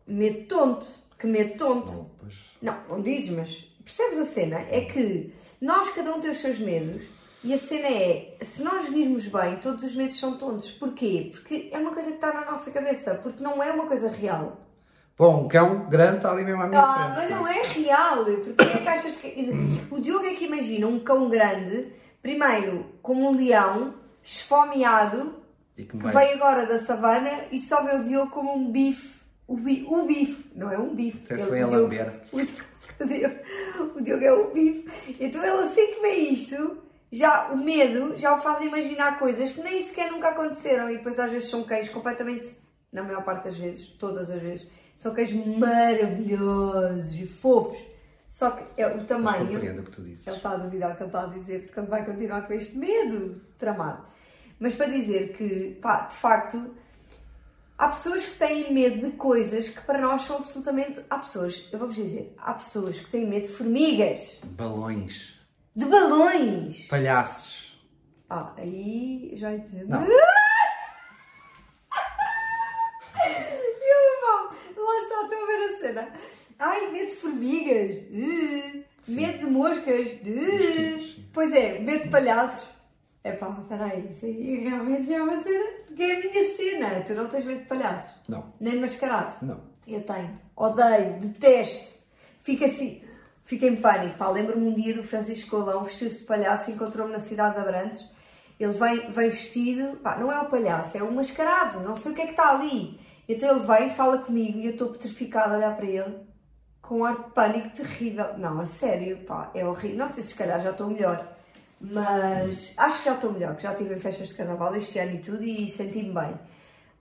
medo 0.06 0.46
tonto, 0.46 0.86
que 1.18 1.26
medo 1.26 1.56
tonto. 1.56 1.92
Bom, 1.92 2.10
pois, 2.18 2.34
Não, 2.60 2.76
não 2.88 3.02
dizes, 3.02 3.30
mas 3.30 3.54
percebes 3.84 4.18
a 4.18 4.24
cena? 4.24 4.60
É 4.68 4.80
que 4.80 5.32
nós, 5.60 5.90
cada 5.90 6.12
um 6.14 6.20
tem 6.20 6.30
os 6.30 6.38
seus 6.38 6.58
medos, 6.58 7.04
e 7.44 7.52
a 7.54 7.58
cena 7.58 7.86
é, 7.88 8.36
se 8.42 8.62
nós 8.64 8.88
virmos 8.88 9.26
bem, 9.28 9.56
todos 9.56 9.84
os 9.84 9.94
medos 9.94 10.18
são 10.18 10.36
tontos. 10.38 10.70
Porquê? 10.72 11.30
Porque 11.32 11.68
é 11.72 11.78
uma 11.78 11.92
coisa 11.92 12.08
que 12.10 12.16
está 12.16 12.32
na 12.32 12.50
nossa 12.50 12.70
cabeça, 12.70 13.14
porque 13.16 13.42
não 13.42 13.62
é 13.62 13.70
uma 13.70 13.86
coisa 13.86 14.08
real. 14.08 14.60
Bom, 15.16 15.44
um 15.44 15.48
cão 15.48 15.88
grande 15.88 16.16
está 16.16 16.32
ali 16.32 16.42
mesmo 16.42 16.62
à 16.62 16.66
minha 16.66 16.80
Ah, 16.82 16.94
frente. 17.14 17.16
mas 17.16 17.30
não 17.30 17.46
é 17.46 17.62
real, 17.62 18.24
porque 18.24 18.62
é 18.62 18.78
que 18.78 18.88
achas 18.88 19.16
que. 19.16 19.86
O 19.90 20.00
Diogo 20.00 20.24
é 20.26 20.34
que 20.34 20.46
imagina 20.46 20.88
um 20.88 20.98
cão 20.98 21.28
grande, 21.28 21.92
primeiro 22.20 22.86
como 23.00 23.28
um 23.30 23.36
leão, 23.36 23.94
esfomeado, 24.22 25.36
que 25.76 25.84
que 25.84 25.96
veio 25.96 26.34
agora 26.34 26.66
da 26.66 26.80
savana 26.80 27.44
e 27.52 27.58
só 27.58 27.82
vê 27.84 27.94
o 27.96 28.02
Diogo 28.04 28.30
como 28.30 28.54
um 28.54 28.72
bife. 28.72 29.14
O, 29.46 29.56
bi, 29.58 29.84
o 29.86 30.04
bife, 30.06 30.50
não 30.54 30.70
é 30.72 30.78
um 30.78 30.94
bife. 30.94 31.20
Ele- 31.32 31.42
vem 31.44 31.62
a 31.62 31.66
o 31.68 31.70
lamber. 31.70 32.12
O 33.00 33.04
Diogo, 33.06 33.34
o 33.96 34.00
Diogo 34.02 34.24
é 34.24 34.32
o 34.32 34.50
bife. 34.52 35.16
Então 35.18 35.42
ele 35.42 35.64
assim 35.64 35.94
que 35.94 36.00
vê 36.00 36.14
isto, 36.14 36.78
já 37.14 37.48
o 37.52 37.56
medo 37.56 38.16
já 38.16 38.34
o 38.34 38.40
faz 38.40 38.60
imaginar 38.64 39.18
coisas 39.18 39.52
que 39.52 39.62
nem 39.62 39.80
sequer 39.80 40.10
nunca 40.10 40.28
aconteceram 40.28 40.90
e 40.90 40.96
depois 40.96 41.18
às 41.18 41.30
vezes 41.30 41.48
são 41.48 41.62
cães 41.62 41.88
completamente, 41.88 42.50
na 42.92 43.02
maior 43.02 43.22
parte 43.24 43.44
das 43.44 43.56
vezes, 43.56 43.86
todas 43.86 44.30
as 44.30 44.42
vezes, 44.42 44.68
são 44.96 45.14
cães 45.14 45.32
maravilhosos 45.32 47.14
e 47.14 47.26
fofos. 47.26 47.78
Só 48.26 48.50
que 48.50 48.64
é 48.76 48.86
o 48.86 49.04
tamanho. 49.04 49.46
compreendo 49.46 49.80
o 49.80 49.84
que 49.84 49.90
tu 49.90 50.02
dizes. 50.02 50.26
Ele 50.26 50.36
está 50.36 50.50
a 50.52 50.56
duvidar 50.56 50.92
o 50.92 50.96
que 50.96 51.02
ele 51.02 51.08
está 51.08 51.22
a 51.22 51.26
dizer, 51.26 51.62
porque 51.64 51.78
ele 51.78 51.86
vai 51.86 52.04
continuar 52.04 52.42
com 52.46 52.52
este 52.52 52.76
medo 52.76 53.40
tramado. 53.58 54.04
Mas 54.58 54.74
para 54.74 54.86
dizer 54.86 55.36
que, 55.36 55.78
pá, 55.80 56.00
de 56.06 56.14
facto, 56.14 56.74
Há 57.76 57.88
pessoas 57.88 58.24
que 58.24 58.38
têm 58.38 58.72
medo 58.72 59.10
de 59.10 59.16
coisas 59.16 59.68
que 59.68 59.80
para 59.80 60.00
nós 60.00 60.22
são 60.22 60.36
absolutamente. 60.36 61.00
Há 61.10 61.18
pessoas, 61.18 61.68
eu 61.72 61.78
vou-vos 61.78 61.96
dizer, 61.96 62.32
há 62.38 62.54
pessoas 62.54 63.00
que 63.00 63.10
têm 63.10 63.28
medo 63.28 63.48
de 63.48 63.52
formigas, 63.52 64.38
Balões. 64.44 65.33
De 65.74 65.84
balões. 65.86 66.86
Palhaços. 66.88 67.78
Ah, 68.30 68.52
aí 68.56 69.32
já 69.36 69.52
entendo. 69.52 69.88
Não. 69.88 70.00
Lá 74.76 74.98
está, 75.00 75.22
estou 75.22 75.42
a 75.42 75.46
ver 75.46 75.64
a 75.64 75.78
cena. 75.78 76.12
Ai, 76.58 76.90
medo 76.90 77.06
de 77.06 77.16
formigas. 77.16 77.98
Uh, 78.02 78.84
medo 79.08 79.38
de 79.38 79.46
moscas. 79.46 80.12
Uh, 80.12 81.22
pois 81.32 81.52
é, 81.52 81.78
medo 81.78 82.04
de 82.04 82.10
palhaços. 82.10 82.68
É 83.22 83.32
pá, 83.32 83.50
peraí, 83.68 84.08
isso 84.10 84.26
aí 84.26 84.68
realmente 84.68 85.12
é 85.12 85.22
uma 85.22 85.42
cena 85.42 85.64
que 85.96 86.02
é 86.02 86.16
a 86.16 86.20
minha 86.20 86.56
cena. 86.56 87.00
Tu 87.00 87.14
não 87.14 87.28
tens 87.28 87.44
medo 87.44 87.60
de 87.60 87.66
palhaços? 87.66 88.14
Não. 88.28 88.52
Nem 88.60 88.74
de 88.74 88.80
mascarado? 88.80 89.34
Não. 89.40 89.60
Eu 89.86 90.02
tenho. 90.02 90.38
Odeio, 90.56 91.18
detesto. 91.20 92.02
Fico 92.42 92.64
assim, 92.64 93.02
fico 93.44 93.64
em 93.64 93.76
pânico. 93.76 94.18
Pá, 94.18 94.28
lembro-me 94.28 94.66
um 94.68 94.74
dia 94.74 94.94
do 94.94 95.02
Francisco 95.02 95.50
Colão, 95.50 95.84
vestido-se 95.84 96.18
de 96.18 96.24
palhaço, 96.24 96.70
encontrou-me 96.70 97.12
na 97.12 97.18
cidade 97.18 97.54
de 97.54 97.60
Abrantes. 97.60 98.04
Ele 98.58 98.72
vem, 98.72 99.10
vem 99.10 99.30
vestido, 99.30 99.96
pá, 99.98 100.16
não 100.16 100.30
é 100.30 100.40
o 100.40 100.46
palhaço, 100.46 100.96
é 100.96 101.02
o 101.02 101.12
mascarado, 101.12 101.80
não 101.80 101.96
sei 101.96 102.12
o 102.12 102.14
que 102.14 102.22
é 102.22 102.26
que 102.26 102.32
está 102.32 102.50
ali. 102.50 102.98
Então 103.28 103.56
ele 103.56 103.66
vem, 103.66 103.90
fala 103.90 104.18
comigo 104.18 104.58
e 104.58 104.66
eu 104.66 104.72
estou 104.72 104.90
petrificada 104.90 105.54
a 105.54 105.58
olhar 105.58 105.76
para 105.76 105.86
ele 105.86 106.16
com 106.80 106.98
um 106.98 107.04
ar 107.04 107.16
de 107.16 107.30
pânico 107.30 107.70
terrível. 107.70 108.38
Não, 108.38 108.60
a 108.60 108.64
sério, 108.64 109.18
pá, 109.24 109.50
é 109.54 109.66
horrível. 109.66 109.98
Não 109.98 110.08
sei 110.08 110.22
se 110.22 110.30
se 110.30 110.34
calhar 110.34 110.60
já 110.60 110.70
estou 110.70 110.88
melhor, 110.88 111.36
mas 111.80 112.72
acho 112.76 112.98
que 112.98 113.04
já 113.06 113.14
estou 113.14 113.32
melhor, 113.32 113.56
que 113.56 113.62
já 113.62 113.72
estive 113.72 113.94
em 113.94 114.00
festas 114.00 114.28
de 114.28 114.34
carnaval 114.34 114.74
este 114.76 114.98
ano 114.98 115.14
e 115.14 115.18
tudo 115.18 115.42
e 115.42 115.68
senti-me 115.68 116.12
bem. 116.12 116.38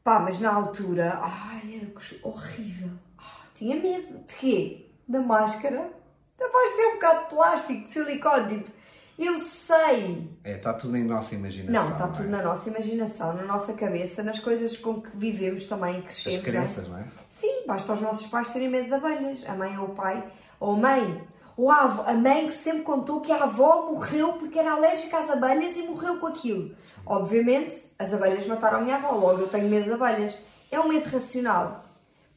Pá, 0.04 0.20
mas 0.20 0.40
na 0.40 0.54
altura, 0.54 1.20
ai, 1.22 1.82
era 1.82 1.92
horrível. 2.24 2.92
Ah, 3.18 3.46
tinha 3.54 3.76
medo. 3.76 4.20
De 4.28 4.36
quê? 4.36 4.90
Da 5.08 5.22
máscara? 5.22 5.90
Da 6.38 6.46
máscara 6.48 6.82
é 6.82 6.88
um 6.88 6.94
bocado 6.94 7.20
de 7.24 7.30
plástico, 7.30 7.84
de 7.86 7.92
silicone, 7.92 8.48
tipo. 8.48 8.72
Eu 9.18 9.38
sei. 9.38 10.28
É, 10.44 10.56
está 10.56 10.74
tudo 10.74 10.98
em 10.98 11.04
nossa 11.04 11.36
imaginação. 11.36 11.84
Não, 11.84 11.92
está 11.92 12.06
é? 12.06 12.08
tudo 12.08 12.30
na 12.30 12.42
nossa 12.42 12.68
imaginação, 12.70 13.34
na 13.34 13.44
nossa 13.44 13.74
cabeça, 13.74 14.24
nas 14.24 14.40
coisas 14.40 14.76
com 14.76 15.02
que 15.02 15.16
vivemos 15.16 15.66
também 15.66 15.96
e 15.96 15.98
As 16.00 16.04
crescemos. 16.24 16.34
não 16.34 16.40
é? 16.40 16.52
crenças, 16.52 16.88
não 16.88 16.98
é? 16.98 17.06
Sim, 17.30 17.64
basta 17.68 17.94
os 17.94 18.02
nossos 18.02 18.26
pais 18.26 18.50
terem 18.50 18.70
medo 18.70 18.88
de 18.88 18.94
abelhas, 18.96 19.44
a 19.48 19.54
mãe 19.54 19.78
ou 19.78 19.90
o 19.90 19.96
pai, 19.96 20.24
ou 20.60 20.74
a 20.74 20.78
mãe, 20.78 21.24
ou 21.56 21.70
a, 21.70 21.82
avó, 21.84 22.04
a 22.08 22.14
mãe 22.14 22.48
que 22.48 22.56
sempre 22.56 22.82
contou 22.82 23.22
que 23.22 23.32
a 23.32 23.44
avó 23.44 23.86
morreu 23.92 24.34
porque 24.34 24.58
era 24.58 24.72
alérgica 24.72 25.20
às 25.20 25.30
abelhas 25.30 25.78
e 25.78 25.84
morreu 25.84 26.18
com 26.18 26.26
aquilo. 26.26 26.76
Obviamente, 27.06 27.84
as 28.00 28.12
abelhas 28.12 28.48
mataram 28.48 28.80
a 28.80 28.82
minha 28.82 28.96
avó, 28.96 29.12
logo 29.12 29.42
eu 29.42 29.48
tenho 29.48 29.70
medo 29.70 29.86
de 29.86 29.92
abelhas. 29.94 30.36
É 30.72 30.80
um 30.80 30.88
medo 30.88 31.08
racional. 31.08 31.83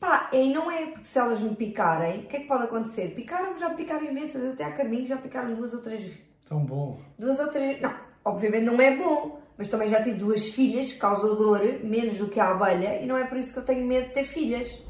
Pá, 0.06 0.30
e 0.32 0.52
não 0.52 0.70
é 0.70 0.86
porque 0.86 1.02
se 1.02 1.18
elas 1.18 1.40
me 1.40 1.56
picarem, 1.56 2.20
o 2.20 2.26
que 2.28 2.36
é 2.36 2.38
que 2.38 2.46
pode 2.46 2.62
acontecer? 2.62 3.12
Picaram-me, 3.12 3.58
já 3.58 3.70
me 3.70 3.74
picaram 3.74 4.04
imensas, 4.04 4.52
até 4.52 4.62
a 4.62 4.70
Carminho 4.70 5.04
já 5.04 5.16
picaram 5.16 5.52
duas 5.56 5.74
ou 5.74 5.80
três 5.80 6.00
vezes. 6.00 6.18
Tão 6.48 6.64
bom. 6.64 7.00
Duas 7.18 7.40
ou 7.40 7.48
três. 7.48 7.82
Não, 7.82 7.92
obviamente 8.24 8.62
não 8.62 8.80
é 8.80 8.96
bom, 8.96 9.40
mas 9.58 9.66
também 9.66 9.88
já 9.88 10.00
tive 10.00 10.16
duas 10.16 10.46
filhas 10.46 10.92
que 10.92 11.00
causou 11.00 11.34
dor, 11.34 11.60
menos 11.82 12.18
do 12.18 12.28
que 12.28 12.38
a 12.38 12.52
abelha, 12.52 13.02
e 13.02 13.06
não 13.06 13.18
é 13.18 13.24
por 13.24 13.36
isso 13.36 13.52
que 13.52 13.58
eu 13.58 13.64
tenho 13.64 13.84
medo 13.84 14.06
de 14.06 14.14
ter 14.14 14.22
filhas. 14.22 14.80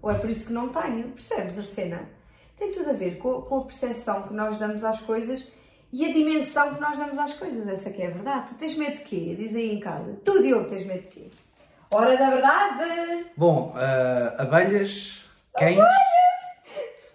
Ou 0.00 0.10
é 0.10 0.14
por 0.14 0.30
isso 0.30 0.46
que 0.46 0.52
não 0.54 0.70
tenho, 0.70 1.10
percebes, 1.10 1.58
Arsena? 1.58 2.08
Tem 2.56 2.72
tudo 2.72 2.88
a 2.88 2.94
ver 2.94 3.18
com, 3.18 3.42
com 3.42 3.58
a 3.58 3.64
percepção 3.64 4.22
que 4.22 4.32
nós 4.32 4.56
damos 4.56 4.82
às 4.82 4.98
coisas 4.98 5.46
e 5.92 6.06
a 6.06 6.10
dimensão 6.10 6.74
que 6.74 6.80
nós 6.80 6.96
damos 6.96 7.18
às 7.18 7.34
coisas. 7.34 7.68
Essa 7.68 7.90
que 7.90 8.00
é 8.00 8.06
a 8.06 8.10
verdade. 8.10 8.48
Tu 8.48 8.54
tens 8.54 8.74
medo 8.78 8.94
de 8.94 9.02
quê? 9.02 9.36
Diz 9.38 9.54
aí 9.54 9.74
em 9.74 9.80
casa. 9.80 10.18
Tu, 10.24 10.42
Diogo, 10.42 10.70
tens 10.70 10.86
medo 10.86 11.02
de 11.02 11.08
quê? 11.08 11.28
Hora 11.94 12.16
da 12.16 12.28
verdade! 12.30 13.26
Bom, 13.36 13.72
ah, 13.76 14.34
abelhas, 14.38 15.24
cães. 15.56 15.78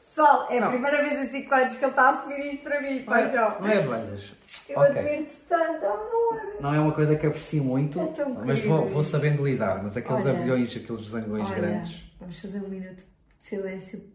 Pessoal, 0.06 0.48
é 0.50 0.58
a 0.58 0.62
Não. 0.62 0.70
primeira 0.70 1.04
vez 1.04 1.22
em 1.36 1.42
5 1.44 1.54
anos 1.54 1.76
que 1.76 1.84
ele 1.84 1.92
está 1.92 2.04
a 2.04 2.10
assumir 2.12 2.54
isto 2.54 2.64
para 2.64 2.82
mim, 2.82 3.04
Não 3.06 3.16
é, 3.16 3.28
Pajó. 3.28 3.58
não 3.60 3.68
é 3.68 3.78
abelhas. 3.78 4.34
Eu 4.70 4.80
Ok. 4.80 4.98
admiro-te 4.98 5.36
tanto, 5.50 5.86
amor. 5.86 6.58
Não 6.62 6.74
é 6.74 6.80
uma 6.80 6.94
coisa 6.94 7.16
que 7.18 7.28
aprecio 7.28 7.62
muito, 7.64 8.00
É 8.00 8.08
tão 8.08 8.30
mas 8.36 8.64
vou, 8.64 8.78
querido 8.78 8.94
vou 8.94 9.04
sabendo 9.04 9.46
lidar. 9.46 9.84
Mas 9.84 9.98
aqueles 9.98 10.26
Olha. 10.26 10.38
abelhões, 10.38 10.76
aqueles 10.78 11.08
zangões 11.08 11.46
Olha, 11.46 11.56
grandes. 11.56 12.02
Vamos 12.20 12.42
fazer 12.42 12.60
um 12.62 12.70
minuto 12.70 12.98
de 13.04 13.46
silêncio 13.46 14.10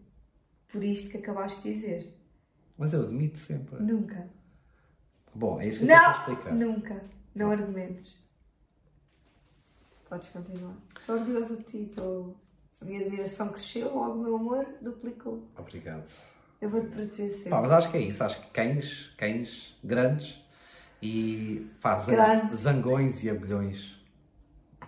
por 0.68 0.82
isto 0.82 1.10
que 1.10 1.18
acabaste 1.18 1.62
de 1.62 1.74
dizer. 1.74 2.18
Mas 2.78 2.92
eu 2.94 3.02
admito 3.02 3.38
sempre. 3.38 3.82
Nunca. 3.82 4.26
Bom, 5.34 5.60
é 5.60 5.68
isso 5.68 5.80
que 5.80 5.84
eu 5.84 5.88
Não! 5.94 6.02
para 6.02 6.18
explicar. 6.20 6.52
Nunca. 6.54 6.96
Não 7.34 7.50
argumentes. 7.50 8.23
Podes 10.14 10.28
continuar. 10.28 10.74
Estou 11.00 11.16
orgulhosa 11.16 11.56
de 11.56 11.62
ti. 11.64 11.82
Estou... 11.90 12.36
A 12.80 12.84
minha 12.84 13.00
admiração 13.00 13.48
cresceu, 13.48 13.92
logo 13.92 14.12
o 14.12 14.22
meu 14.22 14.36
amor 14.36 14.64
duplicou. 14.80 15.42
Obrigado. 15.58 16.06
Eu 16.60 16.70
vou-te 16.70 16.86
proteger 16.86 17.32
sempre. 17.32 17.50
Pá, 17.50 17.60
mas 17.60 17.72
acho 17.72 17.90
que 17.90 17.96
é 17.96 18.00
isso. 18.02 18.22
Acho 18.22 18.40
que 18.40 18.50
cães, 18.52 19.10
cães 19.18 19.76
grandes 19.82 20.36
e 21.02 21.68
pá, 21.80 21.96
Grandes. 22.06 22.60
zangões 22.60 23.24
e 23.24 23.30
abelhões. 23.30 23.96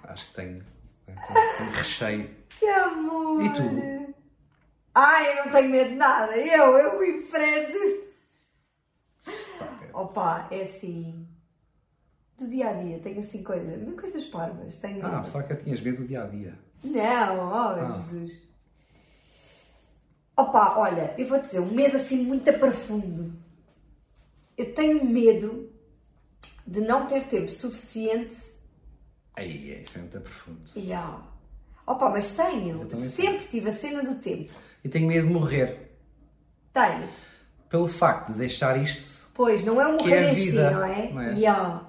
Acho 0.04 0.28
que 0.28 0.35
tenho, 0.35 0.64
tenho, 1.04 1.18
tenho 1.59 1.71
recheio. 1.73 2.30
Que 2.50 2.66
amor! 2.66 3.42
E 3.42 3.52
tu? 3.52 4.14
Ai, 4.95 5.28
eu 5.40 5.45
não 5.47 5.52
tenho 5.52 5.71
medo 5.71 5.90
de 5.90 5.97
nada. 5.97 6.37
Eu, 6.37 6.78
eu 6.78 7.04
enfrento. 7.18 8.06
Opa, 9.92 10.47
é 10.52 10.62
assim. 10.62 11.26
Do 12.38 12.47
dia 12.49 12.69
a 12.69 12.73
dia, 12.75 12.99
tenho 12.99 13.21
assim 13.21 13.43
coisas. 13.43 13.83
mas 13.83 13.99
Coisas 14.00 14.25
parvas. 14.25 14.76
Tenho 14.78 15.05
Ah, 15.05 15.25
só 15.25 15.43
que 15.43 15.55
tinhas 15.57 15.81
medo 15.81 16.02
do 16.02 16.09
dia 16.09 16.23
a 16.23 16.26
dia. 16.26 16.55
Não, 16.85 17.38
oh 17.49 17.55
Ah. 17.55 17.93
Jesus. 17.97 18.43
Opa, 20.37 20.76
olha, 20.78 21.14
eu 21.16 21.26
vou 21.26 21.40
dizer, 21.40 21.61
um 21.61 21.71
medo 21.75 21.97
assim 21.97 22.23
muito 22.25 22.52
profundo. 22.59 23.33
Eu 24.57 24.75
tenho 24.75 25.02
medo 25.05 25.73
de 26.66 26.81
não 26.81 27.07
ter 27.07 27.25
tempo 27.25 27.50
suficiente. 27.50 28.37
Aí, 29.35 29.73
é 29.73 29.81
isso 29.81 29.97
é 29.97 30.00
muito 30.02 30.21
profundo. 30.21 30.61
Ya. 30.76 31.21
Opa, 31.87 32.11
mas 32.11 32.33
tenho. 32.33 32.87
Sempre 33.09 33.47
tive 33.47 33.69
a 33.71 33.73
cena 33.73 34.02
do 34.02 34.16
tempo. 34.16 34.52
E 34.85 34.88
tenho 34.88 35.07
medo 35.09 35.26
de 35.26 35.33
morrer. 35.33 35.97
Tens. 36.73 37.11
Pelo 37.71 37.88
facto 37.88 38.33
de 38.33 38.38
deixar 38.38 38.76
isto, 38.83 39.25
Pois, 39.37 39.62
não 39.64 39.78
é 39.81 39.87
um 39.87 39.99
que 39.99 40.05
morrer 40.05 40.16
é 40.28 40.33
em 40.33 40.35
vida. 40.35 40.69
si, 40.69 40.75
não 40.75 40.85
é? 40.85 41.11
Não 41.12 41.21
é? 41.21 41.35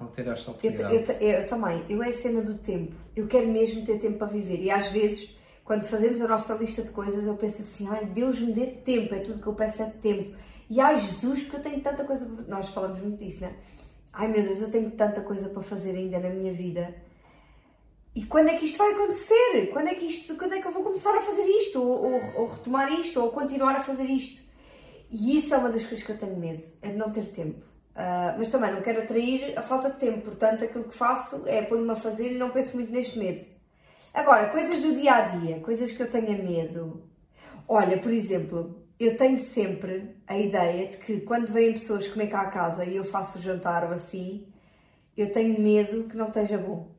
Não 0.00 0.08
ter 0.08 0.26
esta 0.28 0.50
Eu, 0.50 0.54
oportunidade. 0.54 0.94
eu 0.94 1.02
te- 1.04 1.24
eu 1.24 1.46
também, 1.46 1.82
eu 1.88 2.02
é 2.02 2.08
a 2.08 2.12
cena 2.12 2.42
do 2.42 2.54
tempo. 2.58 2.94
Eu 3.16 3.26
quero 3.26 3.48
mesmo 3.48 3.84
ter 3.86 3.98
tempo 3.98 4.18
para 4.18 4.26
viver. 4.26 4.60
E 4.62 4.70
às 4.70 4.88
vezes, 4.88 5.34
quando 5.64 5.86
fazemos 5.86 6.20
a 6.20 6.28
nossa 6.28 6.52
lista 6.54 6.82
de 6.82 6.90
coisas, 6.90 7.26
eu 7.26 7.34
penso 7.36 7.62
assim: 7.62 7.88
ai, 7.88 8.04
Deus 8.04 8.38
me 8.40 8.52
dê 8.52 8.66
tempo, 8.66 9.14
é 9.14 9.20
tudo 9.20 9.40
que 9.40 9.46
eu 9.46 9.54
peço 9.54 9.80
é 9.82 9.86
tempo. 9.86 10.36
E 10.68 10.78
ai, 10.78 11.00
Jesus, 11.00 11.42
porque 11.44 11.56
eu 11.56 11.60
tenho 11.62 11.80
tanta 11.80 12.04
coisa 12.04 12.26
para. 12.26 12.44
Nós 12.54 12.68
falamos 12.68 13.00
muito 13.00 13.16
disso, 13.24 13.40
né? 13.40 13.54
Ai, 14.12 14.28
meu 14.28 14.42
Deus, 14.42 14.60
eu 14.60 14.70
tenho 14.70 14.90
tanta 14.90 15.22
coisa 15.22 15.48
para 15.48 15.62
fazer 15.62 15.96
ainda 15.96 16.18
na 16.18 16.28
minha 16.28 16.52
vida. 16.52 16.94
E 18.14 18.24
quando 18.24 18.48
é 18.48 18.56
que 18.56 18.64
isto 18.64 18.76
vai 18.78 18.92
acontecer? 18.92 19.70
Quando 19.72 19.88
é 19.88 19.94
que, 19.94 20.04
isto, 20.04 20.34
quando 20.36 20.52
é 20.54 20.60
que 20.60 20.66
eu 20.66 20.72
vou 20.72 20.82
começar 20.82 21.16
a 21.16 21.20
fazer 21.20 21.44
isto? 21.46 21.80
Ou, 21.80 22.12
ou- 22.12 22.22
ou 22.42 22.46
retomar 22.48 22.92
isto? 22.92 23.20
Ou 23.22 23.30
continuar 23.30 23.76
a 23.76 23.82
fazer 23.82 24.04
isto? 24.04 24.47
E 25.10 25.38
isso 25.38 25.54
é 25.54 25.58
uma 25.58 25.70
das 25.70 25.84
coisas 25.84 26.04
que 26.04 26.12
eu 26.12 26.18
tenho 26.18 26.36
medo, 26.36 26.62
é 26.82 26.88
de 26.88 26.96
não 26.96 27.10
ter 27.10 27.26
tempo. 27.26 27.64
Ah, 27.94 28.36
mas 28.38 28.48
também 28.48 28.72
não 28.72 28.80
quero 28.80 29.00
atrair 29.00 29.58
a 29.58 29.62
falta 29.62 29.90
de 29.90 29.98
tempo, 29.98 30.20
portanto 30.20 30.62
aquilo 30.62 30.84
que 30.84 30.94
faço 30.94 31.42
é 31.46 31.62
pôr-me 31.62 31.90
a 31.90 31.96
fazer 31.96 32.32
e 32.32 32.38
não 32.38 32.50
penso 32.50 32.76
muito 32.76 32.92
neste 32.92 33.18
medo. 33.18 33.44
Agora, 34.14 34.50
coisas 34.50 34.80
do 34.80 34.94
dia 34.94 35.14
a 35.14 35.20
dia, 35.22 35.58
coisas 35.60 35.90
que 35.90 36.00
eu 36.00 36.08
tenha 36.08 36.40
medo. 36.40 37.02
Olha, 37.66 37.98
por 37.98 38.12
exemplo, 38.12 38.86
eu 39.00 39.16
tenho 39.16 39.36
sempre 39.38 40.16
a 40.28 40.38
ideia 40.38 40.88
de 40.88 40.98
que 40.98 41.22
quando 41.22 41.52
vêm 41.52 41.72
pessoas 41.72 42.06
comer 42.06 42.28
cá 42.28 42.42
a 42.42 42.50
casa 42.50 42.84
e 42.84 42.94
eu 42.94 43.04
faço 43.04 43.38
o 43.38 43.42
jantar 43.42 43.84
ou 43.84 43.90
assim, 43.90 44.46
eu 45.16 45.32
tenho 45.32 45.60
medo 45.60 46.04
que 46.04 46.16
não 46.16 46.28
esteja 46.28 46.56
bom. 46.56 46.92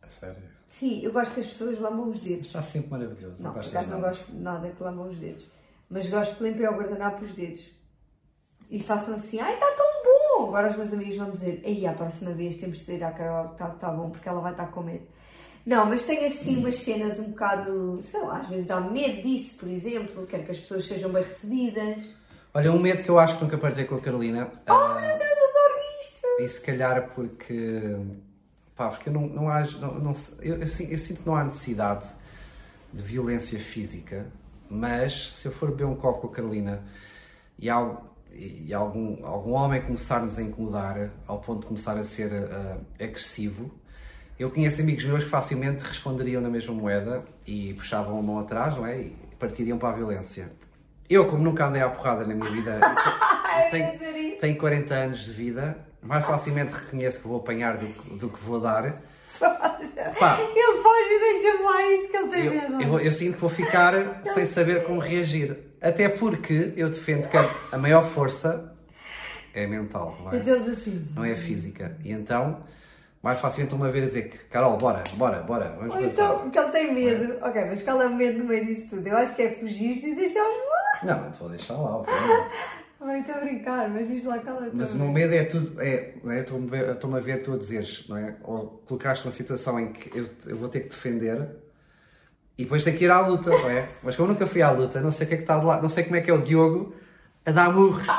A 0.00 0.08
sério. 0.08 0.42
Sim, 0.70 1.02
eu 1.04 1.12
gosto 1.12 1.34
que 1.34 1.40
as 1.40 1.46
pessoas 1.46 1.78
lambam 1.78 2.08
os 2.08 2.20
dedos. 2.20 2.46
Está 2.46 2.62
sempre 2.62 2.90
maravilhoso. 2.90 3.42
Não, 3.42 3.50
por 3.50 3.56
gosto 3.56 3.70
de 3.70 3.76
acaso 3.76 3.90
não 3.92 4.00
gosto 4.00 4.32
de 4.32 4.38
nada 4.38 4.70
que 4.70 4.82
lambam 4.82 5.10
os 5.10 5.18
dedos. 5.18 5.44
Mas 5.92 6.06
gosto 6.06 6.38
de 6.38 6.50
limpar 6.50 6.72
o 6.72 6.76
guardanapo 6.78 7.22
os 7.22 7.32
dedos. 7.32 7.62
E 8.70 8.80
façam 8.80 9.14
assim, 9.14 9.38
ai, 9.38 9.52
está 9.52 9.66
tão 9.72 9.86
bom! 10.02 10.48
Agora 10.48 10.70
os 10.70 10.76
meus 10.76 10.92
amigos 10.94 11.18
vão 11.18 11.30
dizer, 11.30 11.60
ei, 11.62 11.86
a 11.86 11.92
próxima 11.92 12.30
vez 12.30 12.56
temos 12.56 12.78
de 12.78 12.84
dizer 12.86 13.04
à 13.04 13.10
Carol 13.10 13.52
está 13.52 13.68
tá 13.68 13.90
bom, 13.90 14.08
porque 14.08 14.26
ela 14.26 14.40
vai 14.40 14.52
estar 14.52 14.68
com 14.68 14.82
medo. 14.82 15.06
Não, 15.66 15.84
mas 15.84 16.04
tenho 16.04 16.26
assim 16.26 16.56
umas 16.56 16.76
cenas 16.76 17.18
um 17.18 17.30
bocado, 17.30 18.00
sei 18.02 18.20
lá, 18.22 18.38
às 18.38 18.48
vezes 18.48 18.66
dá 18.66 18.80
medo 18.80 19.20
disso, 19.20 19.56
por 19.58 19.68
exemplo. 19.68 20.26
Quero 20.26 20.44
que 20.44 20.52
as 20.52 20.58
pessoas 20.58 20.86
sejam 20.86 21.12
bem 21.12 21.22
recebidas. 21.22 22.16
Olha, 22.54 22.72
um 22.72 22.80
medo 22.80 23.02
que 23.02 23.10
eu 23.10 23.18
acho 23.18 23.36
que 23.36 23.44
nunca 23.44 23.58
partilhei 23.58 23.86
com 23.86 23.96
a 23.96 24.00
Carolina. 24.00 24.50
Oh, 24.68 24.72
ah, 24.72 24.98
meu 24.98 25.18
Deus, 25.18 25.38
adoro 25.38 25.78
isto! 26.00 26.26
E 26.40 26.48
se 26.48 26.60
calhar 26.62 27.10
porque. 27.14 27.96
Pá, 28.74 28.88
porque 28.88 29.10
eu 29.10 29.12
não, 29.12 29.26
não 29.26 29.48
há. 29.50 29.60
Não, 29.60 29.98
não, 29.98 30.16
eu, 30.40 30.56
eu, 30.56 30.62
eu 30.62 30.98
sinto 30.98 31.22
que 31.22 31.26
não 31.26 31.36
há 31.36 31.44
necessidade 31.44 32.08
de 32.92 33.02
violência 33.02 33.60
física, 33.60 34.26
mas 34.72 35.32
se 35.34 35.46
eu 35.46 35.52
for 35.52 35.70
beber 35.70 35.84
um 35.84 35.94
copo 35.94 36.22
com 36.22 36.26
a 36.28 36.30
Carolina 36.30 36.82
e, 37.58 37.68
e 38.66 38.74
algum, 38.74 39.24
algum 39.26 39.52
homem 39.52 39.82
começar-nos 39.82 40.38
a 40.38 40.42
incomodar 40.42 41.10
ao 41.26 41.38
ponto 41.40 41.60
de 41.60 41.66
começar 41.66 41.96
a 41.98 42.04
ser 42.04 42.32
ah, 42.32 42.78
agressivo, 42.98 43.70
Eu 44.38 44.50
conheço 44.50 44.80
amigos 44.80 45.04
meus 45.04 45.24
que 45.24 45.30
facilmente 45.30 45.84
responderiam 45.84 46.40
na 46.40 46.48
mesma 46.48 46.74
moeda 46.74 47.22
e 47.46 47.74
puxavam 47.74 48.18
a 48.18 48.22
mão 48.22 48.38
atrás, 48.40 48.74
não 48.74 48.86
é? 48.86 49.00
E 49.02 49.16
partiriam 49.38 49.78
para 49.78 49.90
a 49.90 49.92
violência. 49.92 50.50
Eu, 51.08 51.28
como 51.28 51.44
nunca 51.44 51.66
andei 51.66 51.82
à 51.82 51.88
porrada 51.90 52.26
na 52.26 52.34
minha 52.34 52.50
vida, 52.50 52.80
tenho, 53.70 54.38
tenho 54.40 54.58
40 54.58 54.94
anos 54.94 55.20
de 55.26 55.32
vida, 55.32 55.78
mais 56.00 56.24
facilmente 56.24 56.72
reconheço 56.72 57.20
que 57.20 57.28
vou 57.28 57.36
apanhar 57.36 57.76
do, 57.76 58.16
do 58.16 58.28
que 58.30 58.42
vou 58.42 58.58
dar. 58.58 59.02
Pá. 60.18 60.38
Ele 60.54 60.82
foge 60.82 61.10
e 61.10 61.18
deixa-me 61.20 61.64
lá 61.64 61.92
isso 61.92 62.08
que 62.08 62.16
ele 62.16 62.28
tem 62.28 62.44
Eu, 62.44 62.52
medo. 62.52 62.82
eu, 62.82 63.00
eu 63.00 63.12
sinto 63.12 63.34
que 63.34 63.40
vou 63.40 63.50
ficar 63.50 64.22
sem 64.34 64.46
saber 64.46 64.84
como 64.84 65.00
reagir. 65.00 65.56
Até 65.80 66.08
porque 66.08 66.72
eu 66.76 66.88
defendo 66.88 67.28
que 67.28 67.36
a, 67.36 67.78
maior 67.78 68.08
força 68.08 68.72
é 69.52 69.66
mental, 69.66 70.16
não 70.22 70.32
é? 70.32 70.36
Assim. 70.38 71.08
Não 71.14 71.24
é 71.24 71.34
física. 71.34 71.96
E 72.04 72.12
então, 72.12 72.62
mais 73.22 73.40
facilmente 73.40 73.74
uma 73.74 73.90
vez 73.90 74.04
a 74.04 74.08
dizer 74.08 74.28
que, 74.28 74.38
Carol, 74.44 74.76
bora, 74.76 75.02
bora, 75.14 75.40
bora, 75.40 75.74
vamos 75.78 75.94
Ou 75.94 76.00
então, 76.00 76.50
que 76.50 76.58
ele 76.58 76.70
tem 76.70 76.94
medo. 76.94 77.36
Ok, 77.42 77.64
mas 77.64 77.82
qual 77.82 78.00
é 78.00 78.06
o 78.06 78.14
medo 78.14 78.38
no 78.38 78.44
meio 78.44 78.64
disso 78.64 78.90
tudo? 78.90 79.06
Eu 79.06 79.16
acho 79.16 79.34
que 79.34 79.42
é 79.42 79.50
fugir-se 79.52 80.10
e 80.10 80.14
deixá-los 80.14 80.56
lá. 80.56 81.00
Não, 81.04 81.32
vou 81.32 81.48
deixar 81.48 81.74
lá, 81.74 81.96
obviamente. 81.96 82.50
Ai, 83.04 83.20
estou 83.20 83.34
a 83.34 83.38
brincar, 83.38 83.88
mas 83.90 84.08
diz 84.08 84.24
lá 84.24 84.38
qual 84.38 84.62
é 84.62 84.70
Mas 84.72 84.92
o 84.92 84.96
meu 84.96 85.08
medo 85.08 85.34
é 85.34 85.44
tudo, 85.44 85.80
é, 85.80 86.14
é? 86.24 86.40
Estou-me 86.40 87.16
a 87.16 87.20
ver- 87.20 87.42
tu 87.42 87.52
a 87.52 87.56
dizeres, 87.58 88.06
não 88.08 88.16
é? 88.16 88.36
Ou 88.44 88.82
colocaste 88.86 89.24
numa 89.24 89.32
situação 89.32 89.80
em 89.80 89.92
que 89.92 90.16
eu, 90.16 90.28
eu 90.46 90.56
vou 90.56 90.68
ter 90.68 90.80
que 90.80 90.90
defender 90.90 91.48
e 92.56 92.64
depois 92.64 92.84
tenho 92.84 92.96
que 92.96 93.04
ir 93.04 93.10
à 93.10 93.20
luta, 93.26 93.50
não 93.50 93.70
é? 93.70 93.88
Mas 94.02 94.14
como 94.14 94.28
eu 94.28 94.34
nunca 94.34 94.46
fui 94.46 94.62
à 94.62 94.70
luta, 94.70 95.00
não 95.00 95.10
sei 95.10 95.26
o 95.26 95.28
que 95.28 95.34
é 95.34 95.36
que 95.38 95.42
está 95.42 95.58
de 95.58 95.64
lá, 95.64 95.82
não 95.82 95.88
sei 95.88 96.04
como 96.04 96.16
é 96.16 96.20
que 96.20 96.30
é 96.30 96.34
o 96.34 96.42
Diogo 96.42 96.94
a 97.44 97.50
dar 97.50 97.72
murros. 97.72 98.06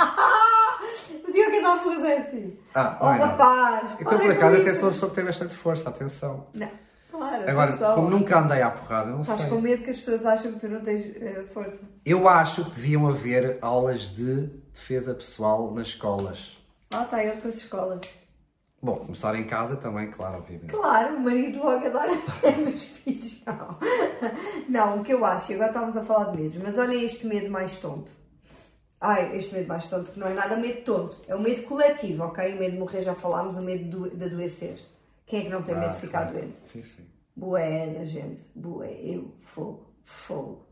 O 1.25 1.31
Diogo 1.33 1.65
a 1.65 1.83
morrer 1.83 2.11
é 2.11 2.17
assim. 2.19 2.57
Ah, 2.75 2.95
oh, 3.01 3.09
é 3.09 3.17
rapaz. 3.17 3.99
Eu, 3.99 4.05
para 4.05 4.19
por 4.19 4.31
acaso, 4.31 4.55
até 4.57 4.69
isso. 4.69 4.79
sou 4.79 4.83
uma 4.89 4.91
pessoa 4.91 5.09
que 5.09 5.15
tem 5.15 5.25
bastante 5.25 5.55
força, 5.55 5.89
atenção. 5.89 6.45
Não, 6.53 6.69
claro, 7.17 7.49
Agora, 7.49 7.69
atenção. 7.69 7.95
como 7.95 8.09
nunca 8.09 8.39
andei 8.39 8.61
à 8.61 8.71
porrada, 8.71 9.11
não 9.11 9.21
Estás 9.21 9.41
sei. 9.41 9.49
com 9.49 9.61
medo 9.61 9.83
que 9.83 9.89
as 9.91 9.97
pessoas 9.97 10.25
acham 10.25 10.51
que 10.53 10.59
tu 10.59 10.67
não 10.67 10.81
tens 10.81 11.15
eh, 11.15 11.43
força. 11.53 11.79
Eu 12.05 12.27
acho 12.27 12.65
que 12.65 12.71
deviam 12.71 13.07
haver 13.07 13.57
aulas 13.61 14.01
de 14.15 14.47
defesa 14.73 15.13
pessoal 15.13 15.71
nas 15.73 15.87
escolas. 15.89 16.57
Lá 16.91 17.03
está 17.03 17.23
ele 17.23 17.39
com 17.41 17.47
as 17.47 17.55
escolas. 17.57 18.01
Bom, 18.81 18.97
começar 18.97 19.33
em 19.35 19.45
casa 19.47 19.77
também, 19.77 20.11
claro, 20.11 20.39
obviamente. 20.39 20.67
Claro, 20.71 21.15
o 21.15 21.19
marido 21.21 21.57
logo 21.59 21.85
a 21.85 21.89
dar 21.89 22.07
nos 22.57 22.85
filhos. 22.85 23.41
Não. 23.45 23.77
não, 24.67 24.99
o 24.99 25.03
que 25.03 25.13
eu 25.13 25.23
acho, 25.23 25.51
e 25.51 25.55
agora 25.55 25.69
estávamos 25.69 25.95
a 25.95 26.03
falar 26.03 26.31
de 26.31 26.41
medos, 26.41 26.57
mas 26.61 26.77
olha 26.77 26.93
este 26.95 27.25
medo 27.25 27.49
mais 27.49 27.79
tonto. 27.79 28.11
Ai, 28.99 29.35
este 29.37 29.53
medo 29.53 29.67
mais 29.67 29.89
tonto, 29.89 30.11
que 30.11 30.19
não 30.19 30.27
é 30.27 30.33
nada 30.33 30.55
medo 30.57 30.81
tonto, 30.83 31.17
é 31.27 31.35
o 31.35 31.39
medo 31.39 31.61
coletivo, 31.63 32.23
ok? 32.23 32.55
O 32.55 32.59
medo 32.59 32.71
de 32.73 32.77
morrer 32.79 33.01
já 33.03 33.13
falámos, 33.13 33.55
o 33.55 33.61
medo 33.61 33.85
do- 34.09 34.09
de 34.17 34.25
adoecer. 34.25 34.79
Quem 35.25 35.39
é 35.41 35.43
que 35.43 35.49
não 35.49 35.61
tem 35.63 35.75
medo 35.75 35.89
de 35.91 35.97
Ah, 35.97 35.99
ficar 35.99 36.21
claro. 36.27 36.33
doente? 36.33 36.61
Sim, 36.71 36.83
sim. 36.83 37.05
Da 37.35 38.05
gente, 38.05 38.41
bué, 38.55 38.91
eu, 39.01 39.33
fogo, 39.41 39.87
fogo. 40.03 40.65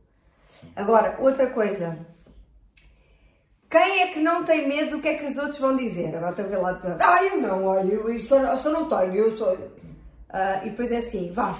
Agora, 0.75 1.17
outra 1.19 1.47
coisa. 1.49 1.97
Quem 3.69 4.01
é 4.01 4.07
que 4.13 4.19
não 4.19 4.43
tem 4.43 4.67
medo 4.67 4.97
do 4.97 5.01
que 5.01 5.07
é 5.07 5.17
que 5.17 5.25
os 5.25 5.37
outros 5.37 5.57
vão 5.59 5.75
dizer? 5.75 6.13
Agora 6.15 6.31
estou 6.31 6.45
a 6.45 6.47
ver 6.49 6.57
lá. 6.57 6.73
tô- 6.75 6.87
Ah, 6.99 7.23
eu 7.23 7.39
não, 7.41 7.65
olha, 7.65 7.91
eu 7.93 8.09
isso 8.13 8.35
eu 8.35 8.57
só 8.57 8.69
não 8.69 8.87
tenho, 8.87 9.15
eu 9.15 9.37
sou. 9.37 9.57
Ah, 10.29 10.61
e 10.65 10.69
depois 10.71 10.91
é 10.91 10.97
assim, 10.97 11.31
vá, 11.31 11.57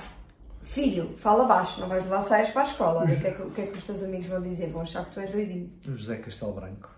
filho, 0.61 1.15
fala 1.17 1.45
baixo, 1.45 1.79
não 1.79 1.87
vais 1.87 2.03
levar 2.03 2.21
saias 2.23 2.49
para 2.49 2.61
a 2.61 2.65
escola. 2.65 3.01
Olha, 3.01 3.15
o 3.15 3.19
que, 3.21 3.27
é 3.27 3.31
que, 3.31 3.41
o 3.41 3.51
que 3.51 3.61
é 3.61 3.65
que 3.67 3.77
os 3.77 3.83
teus 3.85 4.03
amigos 4.03 4.27
vão 4.27 4.41
dizer? 4.41 4.69
Vão 4.69 4.81
achar 4.81 5.05
que 5.05 5.11
tu 5.13 5.19
és 5.21 5.31
doidinho. 5.31 5.71
O 5.87 5.95
José 5.95 6.17
Castelo 6.17 6.53
Branco 6.53 6.89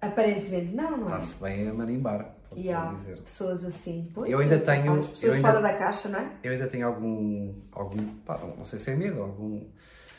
Aparentemente, 0.00 0.74
não, 0.74 0.96
não 0.96 1.14
é? 1.14 1.18
está-se 1.20 1.40
bem 1.42 1.68
a 1.68 1.72
marimbar, 1.72 2.34
E 2.56 2.70
há 2.70 2.92
dizer. 2.94 3.18
pessoas 3.18 3.64
assim. 3.64 4.08
Pois, 4.14 4.30
Eu 4.30 4.38
ainda 4.38 4.58
tenho- 4.58 5.00
As 5.00 5.06
pessoas 5.06 5.22
eu 5.22 5.32
ainda- 5.34 5.48
fora 5.48 5.60
da 5.62 5.72
caixa, 5.74 6.08
não 6.08 6.18
é? 6.20 6.30
Eu 6.42 6.52
ainda 6.52 6.66
tenho 6.66 6.86
algum. 6.86 7.54
algum 7.72 8.04
pá, 8.26 8.38
não 8.56 8.64
sei 8.66 8.78
se 8.78 8.90
é 8.90 8.96
medo, 8.96 9.22
algum. 9.22 9.62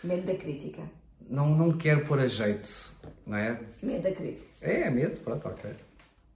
Medo 0.04 0.25
da 0.25 0.36
crítica. 0.36 0.82
Não, 1.30 1.48
não 1.50 1.72
quero 1.78 2.06
pôr 2.06 2.20
a 2.20 2.27
jeito, 2.27 2.70
não 3.25 3.38
é? 3.38 3.60
Medo 3.81 4.03
da 4.03 4.12
crítica. 4.12 4.46
É, 4.62 4.81
é 4.81 4.90
medo, 4.90 5.20
pronto, 5.22 5.48
ok. 5.48 5.72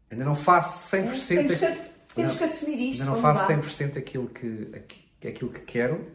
Ainda 0.10 0.24
não 0.24 0.36
faço 0.36 0.88
100%. 0.96 1.28
Temos 1.28 1.56
que, 1.56 1.90
temos 2.16 2.32
não, 2.34 2.38
que 2.38 2.44
assumir 2.46 2.80
isto. 2.92 3.02
ainda 3.02 3.14
não 3.16 3.22
faço 3.22 3.42
lá. 3.42 3.48
100% 3.48 3.98
aquilo 3.98 4.28
que, 4.30 4.70
aqui- 4.74 5.28
aquilo 5.28 5.52
que 5.52 5.60
quero 5.62 6.06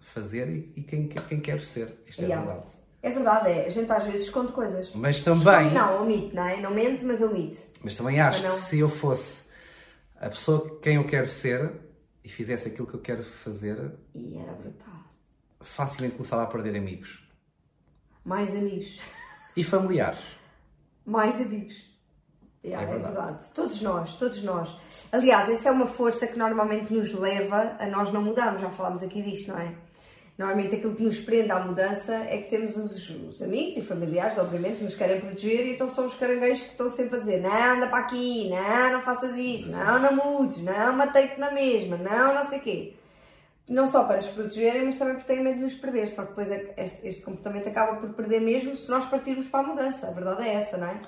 fazer 0.00 0.48
e, 0.48 0.72
e 0.76 0.82
quem, 0.82 1.08
quem 1.08 1.40
quero 1.40 1.60
ser. 1.64 1.92
Isto 2.06 2.22
é 2.22 2.26
Yeah. 2.26 2.44
verdade. 2.46 2.66
É 3.02 3.10
verdade, 3.10 3.50
é. 3.50 3.66
A 3.66 3.68
gente 3.68 3.92
às 3.92 4.04
vezes 4.04 4.22
esconde 4.22 4.52
coisas. 4.52 4.90
Mas 4.94 5.16
Esconde, 5.18 5.44
também, 5.44 5.74
não, 5.74 6.02
omite, 6.02 6.34
não 6.34 6.42
é? 6.48 6.58
Não 6.58 6.70
mente, 6.72 7.04
mas 7.04 7.20
omite. 7.20 7.58
Mas 7.84 7.94
também 7.96 8.18
acho 8.20 8.42
que 8.42 8.50
se 8.62 8.78
eu 8.80 8.88
fosse 8.88 9.44
a 10.16 10.28
pessoa 10.30 10.68
que 10.68 10.76
quem 10.80 10.96
eu 10.96 11.04
quero 11.06 11.28
ser 11.28 11.70
e 12.24 12.28
fizesse 12.28 12.68
aquilo 12.68 12.86
que 12.86 12.94
eu 12.94 13.00
quero 13.00 13.22
fazer, 13.22 13.92
E 14.14 14.36
era 14.38 14.52
brutal. 14.52 14.94
facilmente 15.60 16.16
começava 16.16 16.42
a 16.42 16.46
perder 16.46 16.76
amigos. 16.76 17.22
Mais 18.24 18.50
amigos. 18.54 18.98
E 19.56 19.62
familiares. 19.62 20.20
Mais 21.04 21.34
amigos. 21.40 21.92
Yeah, 22.64 22.82
É 22.82 22.88
é, 22.88 22.92
verdade. 22.98 23.14
verdade. 23.14 23.52
Todos 23.52 23.82
nós, 23.82 24.14
todos 24.14 24.42
nós. 24.42 24.74
Aliás, 25.12 25.50
essa 25.50 25.68
é 25.68 25.72
uma 25.72 25.86
força 25.86 26.26
que 26.26 26.38
normalmente 26.38 26.90
nos 26.94 27.12
leva 27.12 27.76
a 27.78 27.86
nós 27.86 28.10
não 28.10 28.22
mudarmos. 28.22 28.62
Já 28.62 28.70
falámos 28.70 29.02
aqui 29.02 29.20
disto, 29.20 29.48
não 29.52 29.58
é? 29.58 29.74
Normalmente 30.36 30.74
aquilo 30.74 30.96
que 30.96 31.02
nos 31.02 31.20
prende 31.20 31.52
à 31.52 31.60
mudança 31.60 32.12
é 32.12 32.38
que 32.38 32.50
temos 32.50 32.76
os, 32.76 33.08
os 33.08 33.40
amigos 33.40 33.76
e 33.76 33.82
familiares, 33.82 34.36
obviamente, 34.36 34.78
que 34.78 34.82
nos 34.84 34.94
querem 34.94 35.20
proteger 35.20 35.64
e 35.64 35.74
então 35.74 35.88
são 35.88 36.06
os 36.06 36.14
caranguejos 36.14 36.62
que 36.62 36.70
estão 36.70 36.90
sempre 36.90 37.16
a 37.16 37.18
dizer 37.20 37.40
não, 37.40 37.74
anda 37.74 37.86
para 37.86 37.98
aqui, 37.98 38.50
não, 38.50 38.92
não 38.94 39.02
faças 39.02 39.36
isso, 39.36 39.68
não, 39.70 40.00
não 40.00 40.16
mudes, 40.16 40.58
não, 40.58 40.92
matei-te 40.96 41.38
na 41.38 41.52
mesma, 41.52 41.96
não, 41.96 42.34
não 42.34 42.42
sei 42.42 42.58
quê. 42.58 42.94
Não 43.68 43.86
só 43.90 44.04
para 44.04 44.16
nos 44.16 44.26
protegerem, 44.26 44.84
mas 44.84 44.96
também 44.96 45.14
porque 45.14 45.32
têm 45.32 45.42
medo 45.42 45.56
de 45.56 45.62
nos 45.62 45.74
perder. 45.74 46.10
Só 46.10 46.22
que 46.22 46.28
depois 46.30 46.50
é- 46.50 46.74
este, 46.76 47.06
este 47.06 47.22
comportamento 47.22 47.66
acaba 47.66 47.96
por 47.96 48.10
perder 48.10 48.40
mesmo 48.40 48.76
se 48.76 48.90
nós 48.90 49.06
partirmos 49.06 49.48
para 49.48 49.60
a 49.60 49.68
mudança. 49.68 50.08
A 50.08 50.10
verdade 50.10 50.42
é 50.42 50.54
essa, 50.54 50.76
não 50.76 50.88
é? 50.88 51.00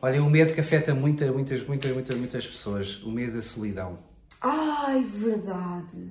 Olha, 0.00 0.22
o 0.22 0.30
medo 0.30 0.54
que 0.54 0.60
afeta 0.60 0.94
muitas, 0.94 1.28
muitas, 1.30 1.66
muitas, 1.66 1.90
muitas, 1.92 2.16
muitas 2.16 2.46
pessoas, 2.46 3.02
o 3.02 3.10
medo 3.10 3.34
da 3.36 3.42
solidão. 3.42 3.98
Ai, 4.44 5.02
verdade. 5.04 6.10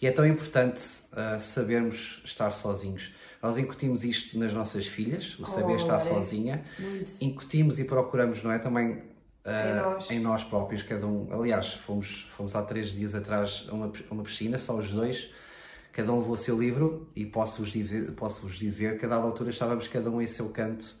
E 0.00 0.06
é 0.06 0.10
tão 0.10 0.26
importante 0.26 0.82
ah, 1.12 1.38
sabermos 1.38 2.20
estar 2.24 2.50
sozinhos. 2.52 3.12
Nós 3.42 3.58
incutimos 3.58 4.04
isto 4.04 4.38
nas 4.38 4.52
nossas 4.54 4.86
filhas, 4.86 5.38
o 5.38 5.46
saber 5.46 5.76
estar 5.76 5.96
Olha, 6.00 6.04
sozinha. 6.04 6.64
muito. 6.78 7.12
Incutimos 7.20 7.78
e 7.78 7.84
procuramos, 7.84 8.42
não 8.42 8.50
é? 8.50 8.58
Também 8.58 9.02
ah, 9.44 9.68
Em 9.68 9.74
nós. 9.76 10.10
em 10.12 10.20
nós 10.20 10.44
próprios, 10.44 10.82
cada 10.82 11.06
um. 11.06 11.28
Aliás, 11.30 11.74
fomos, 11.74 12.26
fomos 12.34 12.56
há 12.56 12.62
três 12.62 12.88
dias 12.88 13.14
atrás 13.14 13.66
a 13.68 13.74
uma, 13.74 13.92
a 14.10 14.14
uma 14.14 14.22
piscina, 14.22 14.58
só 14.58 14.76
os 14.76 14.90
dois. 14.90 15.30
Cada 15.92 16.10
um 16.12 16.18
levou 16.18 16.34
o 16.34 16.38
seu 16.38 16.58
livro 16.58 17.08
e 17.14 17.24
posso-vos 17.24 17.70
dizer, 17.70 18.10
posso 18.12 18.40
-vos 18.40 18.58
dizer 18.58 18.98
que 18.98 19.04
a 19.06 19.08
dada 19.08 19.22
altura 19.22 19.50
estávamos 19.50 19.86
cada 19.86 20.10
um 20.10 20.20
em 20.20 20.26
seu 20.26 20.48
canto 20.48 20.96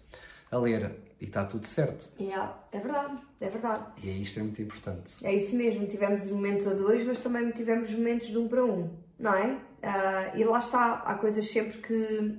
a 0.54 0.58
ler. 0.58 1.04
E 1.20 1.26
está 1.26 1.44
tudo 1.44 1.66
certo. 1.66 2.08
Yeah, 2.20 2.54
é 2.72 2.78
verdade, 2.78 3.18
é 3.40 3.48
verdade. 3.48 3.86
E 4.02 4.22
isto 4.22 4.40
é 4.40 4.42
muito 4.42 4.60
importante. 4.60 5.14
É 5.24 5.32
isso 5.32 5.56
mesmo, 5.56 5.86
tivemos 5.86 6.26
momentos 6.26 6.66
a 6.66 6.74
dois, 6.74 7.04
mas 7.06 7.18
também 7.18 7.50
tivemos 7.50 7.90
momentos 7.90 8.28
de 8.28 8.36
um 8.36 8.48
para 8.48 8.64
um, 8.64 8.90
não 9.18 9.32
é? 9.32 9.56
Ah, 9.82 10.32
e 10.34 10.44
lá 10.44 10.58
está, 10.58 11.02
há 11.04 11.14
coisas 11.14 11.48
sempre 11.48 11.78
que, 11.78 12.38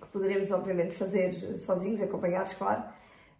que 0.00 0.06
poderemos, 0.12 0.50
obviamente, 0.50 0.94
fazer 0.94 1.56
sozinhos, 1.56 2.00
acompanhados, 2.00 2.52
claro, 2.54 2.84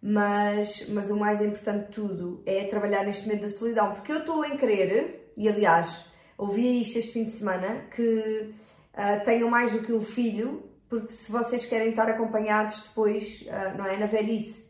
mas, 0.01 0.87
mas 0.89 1.09
o 1.09 1.17
mais 1.17 1.41
importante 1.41 1.87
de 1.87 1.91
tudo 1.91 2.41
é 2.45 2.63
trabalhar 2.65 3.03
neste 3.05 3.27
momento 3.27 3.41
da 3.41 3.49
solidão, 3.49 3.93
porque 3.93 4.11
eu 4.11 4.19
estou 4.19 4.43
em 4.45 4.57
querer, 4.57 5.31
e 5.37 5.49
aliás, 5.49 6.05
ouvi 6.37 6.81
isto 6.81 6.97
este 6.97 7.13
fim 7.13 7.25
de 7.25 7.31
semana, 7.31 7.85
que 7.95 8.53
ah, 8.93 9.19
tenham 9.19 9.49
mais 9.49 9.73
do 9.73 9.79
que 9.79 9.93
um 9.93 10.01
filho, 10.01 10.63
porque 10.89 11.11
se 11.11 11.31
vocês 11.31 11.65
querem 11.65 11.89
estar 11.89 12.07
acompanhados 12.09 12.83
depois, 12.83 13.45
ah, 13.49 13.73
não 13.77 13.85
é? 13.85 13.97
Na 13.97 14.05
velhice. 14.05 14.65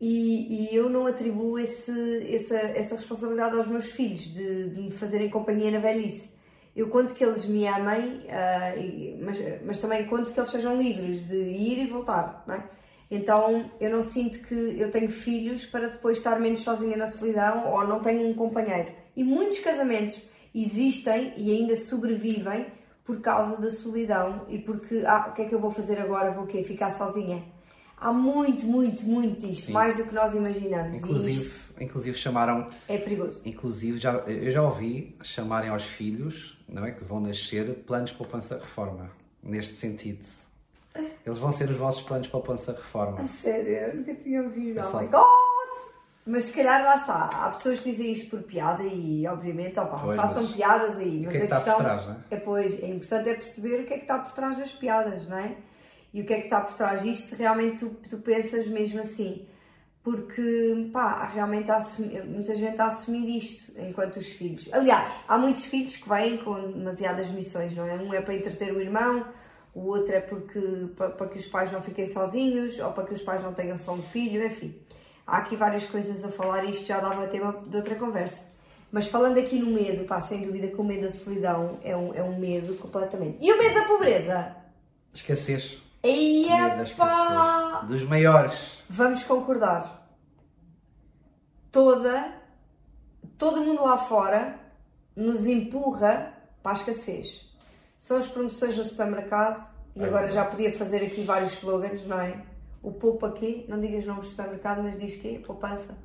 E, 0.00 0.70
e 0.72 0.76
eu 0.76 0.90
não 0.90 1.06
atribuo 1.06 1.58
esse, 1.58 2.34
essa, 2.34 2.56
essa 2.56 2.96
responsabilidade 2.96 3.56
aos 3.56 3.68
meus 3.68 3.90
filhos, 3.90 4.22
de, 4.22 4.70
de 4.70 4.80
me 4.82 4.90
fazerem 4.90 5.30
companhia 5.30 5.70
na 5.70 5.78
velhice. 5.78 6.30
Eu 6.74 6.88
conto 6.88 7.14
que 7.14 7.22
eles 7.22 7.44
me 7.44 7.66
amem, 7.66 8.26
ah, 8.30 8.74
mas, 9.20 9.38
mas 9.64 9.78
também 9.78 10.06
conto 10.06 10.32
que 10.32 10.40
eles 10.40 10.50
sejam 10.50 10.76
livres 10.76 11.28
de 11.28 11.36
ir 11.36 11.84
e 11.84 11.86
voltar, 11.86 12.42
não 12.46 12.54
é? 12.54 12.68
Então 13.12 13.70
eu 13.78 13.90
não 13.90 14.00
sinto 14.00 14.38
que 14.40 14.54
eu 14.54 14.90
tenho 14.90 15.10
filhos 15.10 15.66
para 15.66 15.86
depois 15.86 16.16
estar 16.16 16.40
menos 16.40 16.62
sozinha 16.62 16.96
na 16.96 17.06
solidão 17.06 17.70
ou 17.70 17.86
não 17.86 18.00
tenho 18.00 18.26
um 18.26 18.32
companheiro. 18.32 18.90
E 19.14 19.22
muitos 19.22 19.58
casamentos 19.58 20.18
existem 20.54 21.34
e 21.36 21.52
ainda 21.52 21.76
sobrevivem 21.76 22.66
por 23.04 23.20
causa 23.20 23.60
da 23.60 23.70
solidão 23.70 24.46
e 24.48 24.58
porque, 24.58 25.02
ah, 25.06 25.26
o 25.30 25.32
que 25.32 25.42
é 25.42 25.44
que 25.46 25.54
eu 25.54 25.58
vou 25.58 25.70
fazer 25.70 26.00
agora? 26.00 26.30
Vou 26.30 26.44
o 26.44 26.46
quê? 26.46 26.62
Ficar 26.62 26.90
sozinha? 26.90 27.42
Há 27.96 28.12
muito, 28.12 28.66
muito, 28.66 29.02
muito 29.04 29.46
disto, 29.46 29.66
Sim. 29.66 29.72
mais 29.72 29.96
do 29.96 30.04
que 30.04 30.14
nós 30.14 30.34
imaginamos. 30.34 30.92
E 30.92 30.96
isto 30.96 31.06
Inclusive, 31.06 31.60
inclusive 31.80 32.18
chamaram 32.18 32.68
é 32.88 32.98
perigoso. 32.98 33.48
Inclusive, 33.48 33.98
já, 33.98 34.12
eu 34.14 34.50
já 34.50 34.62
ouvi 34.62 35.16
chamarem 35.22 35.70
aos 35.70 35.84
filhos, 35.84 36.58
não 36.68 36.84
é, 36.84 36.90
que 36.90 37.04
vão 37.04 37.20
nascer, 37.20 37.72
planos 37.86 38.10
de 38.10 38.16
poupança-reforma, 38.16 39.08
neste 39.42 39.74
sentido. 39.74 40.26
Eles 41.24 41.38
vão 41.38 41.52
ser 41.52 41.70
os 41.70 41.76
vossos 41.76 42.02
planos 42.02 42.26
de 42.26 42.32
poupança-reforma. 42.32 43.20
A 43.20 43.24
sério, 43.24 43.70
eu 43.70 43.96
nunca 43.96 44.14
tinha 44.14 44.42
ouvido. 44.42 44.80
É 44.80 44.86
Oh 44.86 45.00
my 45.00 45.06
god! 45.06 45.41
Mas 46.24 46.44
se 46.44 46.52
calhar 46.52 46.84
lá 46.84 46.94
está, 46.94 47.24
há 47.32 47.50
pessoas 47.50 47.80
que 47.80 47.90
dizem 47.90 48.12
isto 48.12 48.30
por 48.30 48.42
piada 48.44 48.84
e 48.84 49.26
obviamente 49.26 49.78
opa, 49.80 49.98
Pois, 49.98 50.16
façam 50.16 50.42
mas 50.44 50.52
piadas 50.52 50.98
aí, 50.98 51.22
mas 51.24 51.32
que 51.32 51.38
é 51.38 51.46
que 51.46 51.52
a 51.52 51.56
está 51.56 51.56
por 51.56 51.64
questão 51.64 51.84
trás, 51.84 52.06
não 52.06 52.12
é? 52.14 52.16
é 52.30 52.36
pois, 52.36 52.82
é 52.82 52.86
importante 52.88 53.28
é 53.28 53.34
perceber 53.34 53.80
o 53.80 53.86
que 53.86 53.94
é 53.94 53.96
que 53.96 54.04
está 54.04 54.18
por 54.20 54.32
trás 54.32 54.58
das 54.58 54.70
piadas, 54.70 55.28
não 55.28 55.38
é? 55.38 55.56
E 56.14 56.20
o 56.20 56.26
que 56.26 56.32
é 56.32 56.38
que 56.38 56.44
está 56.44 56.60
por 56.60 56.74
trás 56.74 57.02
disto 57.02 57.28
se 57.28 57.34
realmente 57.34 57.78
tu, 57.78 57.90
tu 58.08 58.18
pensas 58.18 58.68
mesmo 58.68 59.00
assim. 59.00 59.48
Porque, 60.02 60.90
pá, 60.92 61.26
realmente 61.26 61.70
há 61.70 61.78
muita 62.24 62.54
gente 62.54 62.80
a 62.80 62.86
assumir 62.86 63.38
isto 63.38 63.72
enquanto 63.80 64.16
os 64.16 64.26
filhos. 64.26 64.68
Aliás, 64.72 65.10
há 65.28 65.38
muitos 65.38 65.64
filhos 65.64 65.96
que 65.96 66.08
vêm 66.08 66.38
com 66.38 66.72
demasiadas 66.72 67.28
missões, 67.30 67.74
não 67.74 67.86
é? 67.86 67.94
Um 67.94 68.12
é 68.12 68.20
para 68.20 68.34
entreter 68.34 68.72
o 68.74 68.80
irmão, 68.80 69.24
o 69.72 69.86
outro 69.86 70.12
é 70.12 70.20
porque, 70.20 70.60
para, 70.96 71.10
para 71.10 71.28
que 71.28 71.38
os 71.38 71.46
pais 71.46 71.70
não 71.70 71.80
fiquem 71.80 72.04
sozinhos, 72.04 72.78
ou 72.80 72.92
para 72.92 73.04
que 73.04 73.14
os 73.14 73.22
pais 73.22 73.42
não 73.42 73.54
tenham 73.54 73.78
só 73.78 73.92
um 73.92 74.02
filho, 74.02 74.44
enfim. 74.44 74.76
Há 75.26 75.38
aqui 75.38 75.56
várias 75.56 75.84
coisas 75.84 76.24
a 76.24 76.28
falar 76.28 76.64
e 76.64 76.70
isto 76.70 76.86
já 76.86 77.00
dava 77.00 77.26
tema 77.28 77.62
de 77.66 77.76
outra 77.76 77.94
conversa. 77.94 78.40
Mas 78.90 79.08
falando 79.08 79.38
aqui 79.38 79.58
no 79.58 79.70
medo, 79.70 80.04
pá, 80.04 80.20
sem 80.20 80.42
dúvida 80.42 80.68
que 80.68 80.80
o 80.80 80.84
medo 80.84 81.02
da 81.02 81.10
solidão 81.10 81.78
é 81.82 81.96
um, 81.96 82.14
é 82.14 82.22
um 82.22 82.38
medo 82.38 82.74
completamente. 82.74 83.38
E 83.40 83.50
o 83.50 83.58
medo 83.58 83.74
da 83.74 83.84
pobreza? 83.86 84.54
Da 86.54 86.58
é 86.82 86.84
pá! 86.96 87.84
Dos 87.88 88.02
maiores. 88.02 88.54
Vamos 88.90 89.24
concordar. 89.24 90.06
Toda, 91.70 92.34
todo 93.38 93.62
mundo 93.62 93.82
lá 93.82 93.96
fora 93.96 94.58
nos 95.16 95.46
empurra 95.46 96.34
para 96.62 96.72
a 96.72 96.74
escassez. 96.74 97.48
São 97.98 98.18
as 98.18 98.26
promoções 98.26 98.76
no 98.76 98.84
supermercado 98.84 99.64
e 99.94 100.02
É 100.02 100.06
agora 100.06 100.28
já 100.28 100.44
podia 100.44 100.72
fazer 100.72 101.04
aqui 101.04 101.22
vários 101.22 101.52
slogans, 101.54 102.06
não 102.06 102.20
é? 102.20 102.42
O 102.82 102.92
poupa 102.92 103.28
aqui, 103.28 103.64
não 103.68 103.80
digas 103.80 104.04
nomes 104.04 104.24
de 104.24 104.30
supermercado, 104.30 104.82
mas 104.82 104.98
diz 104.98 105.14
que 105.14 105.38
poupança. 105.38 105.96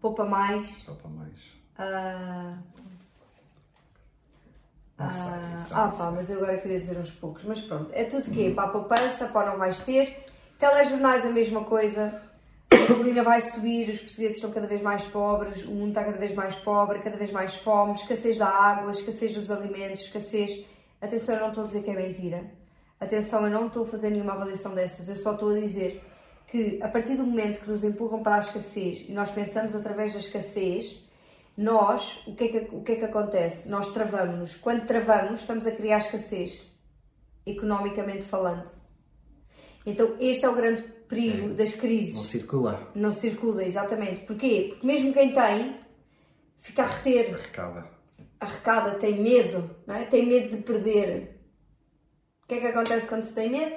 Poupa 0.00 0.24
mais. 0.24 0.88
Opa, 0.88 1.08
mais. 1.08 1.34
ah, 1.78 2.58
Não 4.98 5.10
sei, 5.10 5.20
ah, 5.20 5.66
ah, 5.72 5.86
não 5.86 5.98
pá, 5.98 6.10
mas 6.10 6.30
eu 6.30 6.38
agora 6.38 6.58
queria 6.58 6.78
dizer 6.78 6.96
uns 6.96 7.10
poucos. 7.10 7.44
Mas 7.44 7.60
pronto, 7.60 7.90
é 7.92 8.04
tudo 8.04 8.30
que 8.30 8.54
Para 8.54 8.64
a 8.64 8.68
poupança, 8.68 9.28
para 9.28 9.50
não 9.50 9.58
vais 9.58 9.80
ter. 9.80 10.24
Telejornais, 10.58 11.26
a 11.26 11.30
mesma 11.30 11.64
coisa. 11.64 12.22
A 12.70 12.76
gasolina 12.76 13.22
vai 13.22 13.40
subir, 13.40 13.88
os 13.90 14.00
portugueses 14.00 14.36
estão 14.36 14.50
cada 14.52 14.66
vez 14.66 14.82
mais 14.82 15.04
pobres, 15.04 15.64
o 15.64 15.70
mundo 15.70 15.90
está 15.90 16.02
cada 16.02 16.18
vez 16.18 16.34
mais 16.34 16.54
pobre, 16.56 16.98
cada 16.98 17.16
vez 17.16 17.30
mais 17.30 17.54
fome, 17.56 17.94
escassez 17.94 18.38
da 18.38 18.48
água, 18.48 18.90
escassez 18.90 19.32
dos 19.34 19.50
alimentos, 19.50 20.04
escassez. 20.04 20.64
Atenção, 21.00 21.34
eu 21.36 21.40
não 21.42 21.48
estou 21.48 21.62
a 21.62 21.66
dizer 21.66 21.82
que 21.84 21.90
é 21.90 21.94
mentira. 21.94 22.44
Atenção, 22.98 23.44
eu 23.44 23.50
não 23.50 23.66
estou 23.66 23.84
a 23.84 23.86
fazer 23.86 24.10
nenhuma 24.10 24.32
avaliação 24.32 24.74
dessas. 24.74 25.08
Eu 25.08 25.16
só 25.16 25.32
estou 25.32 25.50
a 25.50 25.60
dizer 25.60 26.02
que 26.48 26.78
a 26.82 26.88
partir 26.88 27.16
do 27.16 27.24
momento 27.24 27.60
que 27.60 27.68
nos 27.68 27.84
empurram 27.84 28.22
para 28.22 28.36
a 28.36 28.40
escassez 28.40 29.04
e 29.08 29.12
nós 29.12 29.30
pensamos 29.30 29.74
através 29.74 30.12
da 30.12 30.18
escassez, 30.18 31.04
nós, 31.56 32.22
o 32.26 32.34
que 32.34 32.44
é 32.44 32.48
que, 32.48 32.74
o 32.74 32.82
que, 32.82 32.92
é 32.92 32.96
que 32.96 33.04
acontece? 33.04 33.68
Nós 33.68 33.92
travamos-nos. 33.92 34.54
Quando 34.56 34.86
travamos, 34.86 35.40
estamos 35.40 35.66
a 35.66 35.72
criar 35.72 35.98
escassez, 35.98 36.60
economicamente 37.44 38.24
falando. 38.24 38.70
Então, 39.84 40.16
este 40.18 40.44
é 40.44 40.48
o 40.48 40.54
grande 40.54 40.82
perigo 41.08 41.54
das 41.54 41.74
crises. 41.74 42.16
Não 42.16 42.24
circula. 42.24 42.90
Não 42.94 43.10
circula, 43.10 43.64
exatamente. 43.64 44.22
Porquê? 44.22 44.68
Porque 44.70 44.86
mesmo 44.86 45.12
quem 45.12 45.32
tem, 45.32 45.76
fica 46.58 46.82
a 46.82 46.86
reter. 46.86 47.34
Arrecada. 47.34 47.86
Arrecada, 48.40 48.90
tem 48.98 49.22
medo, 49.22 49.70
não 49.86 49.94
é? 49.94 50.04
Tem 50.04 50.26
medo 50.26 50.56
de 50.56 50.62
perder. 50.62 51.35
O 52.46 52.48
que 52.48 52.54
é 52.54 52.60
que 52.60 52.66
acontece 52.68 53.08
quando 53.08 53.24
se 53.24 53.34
tem 53.34 53.50
medo? 53.50 53.74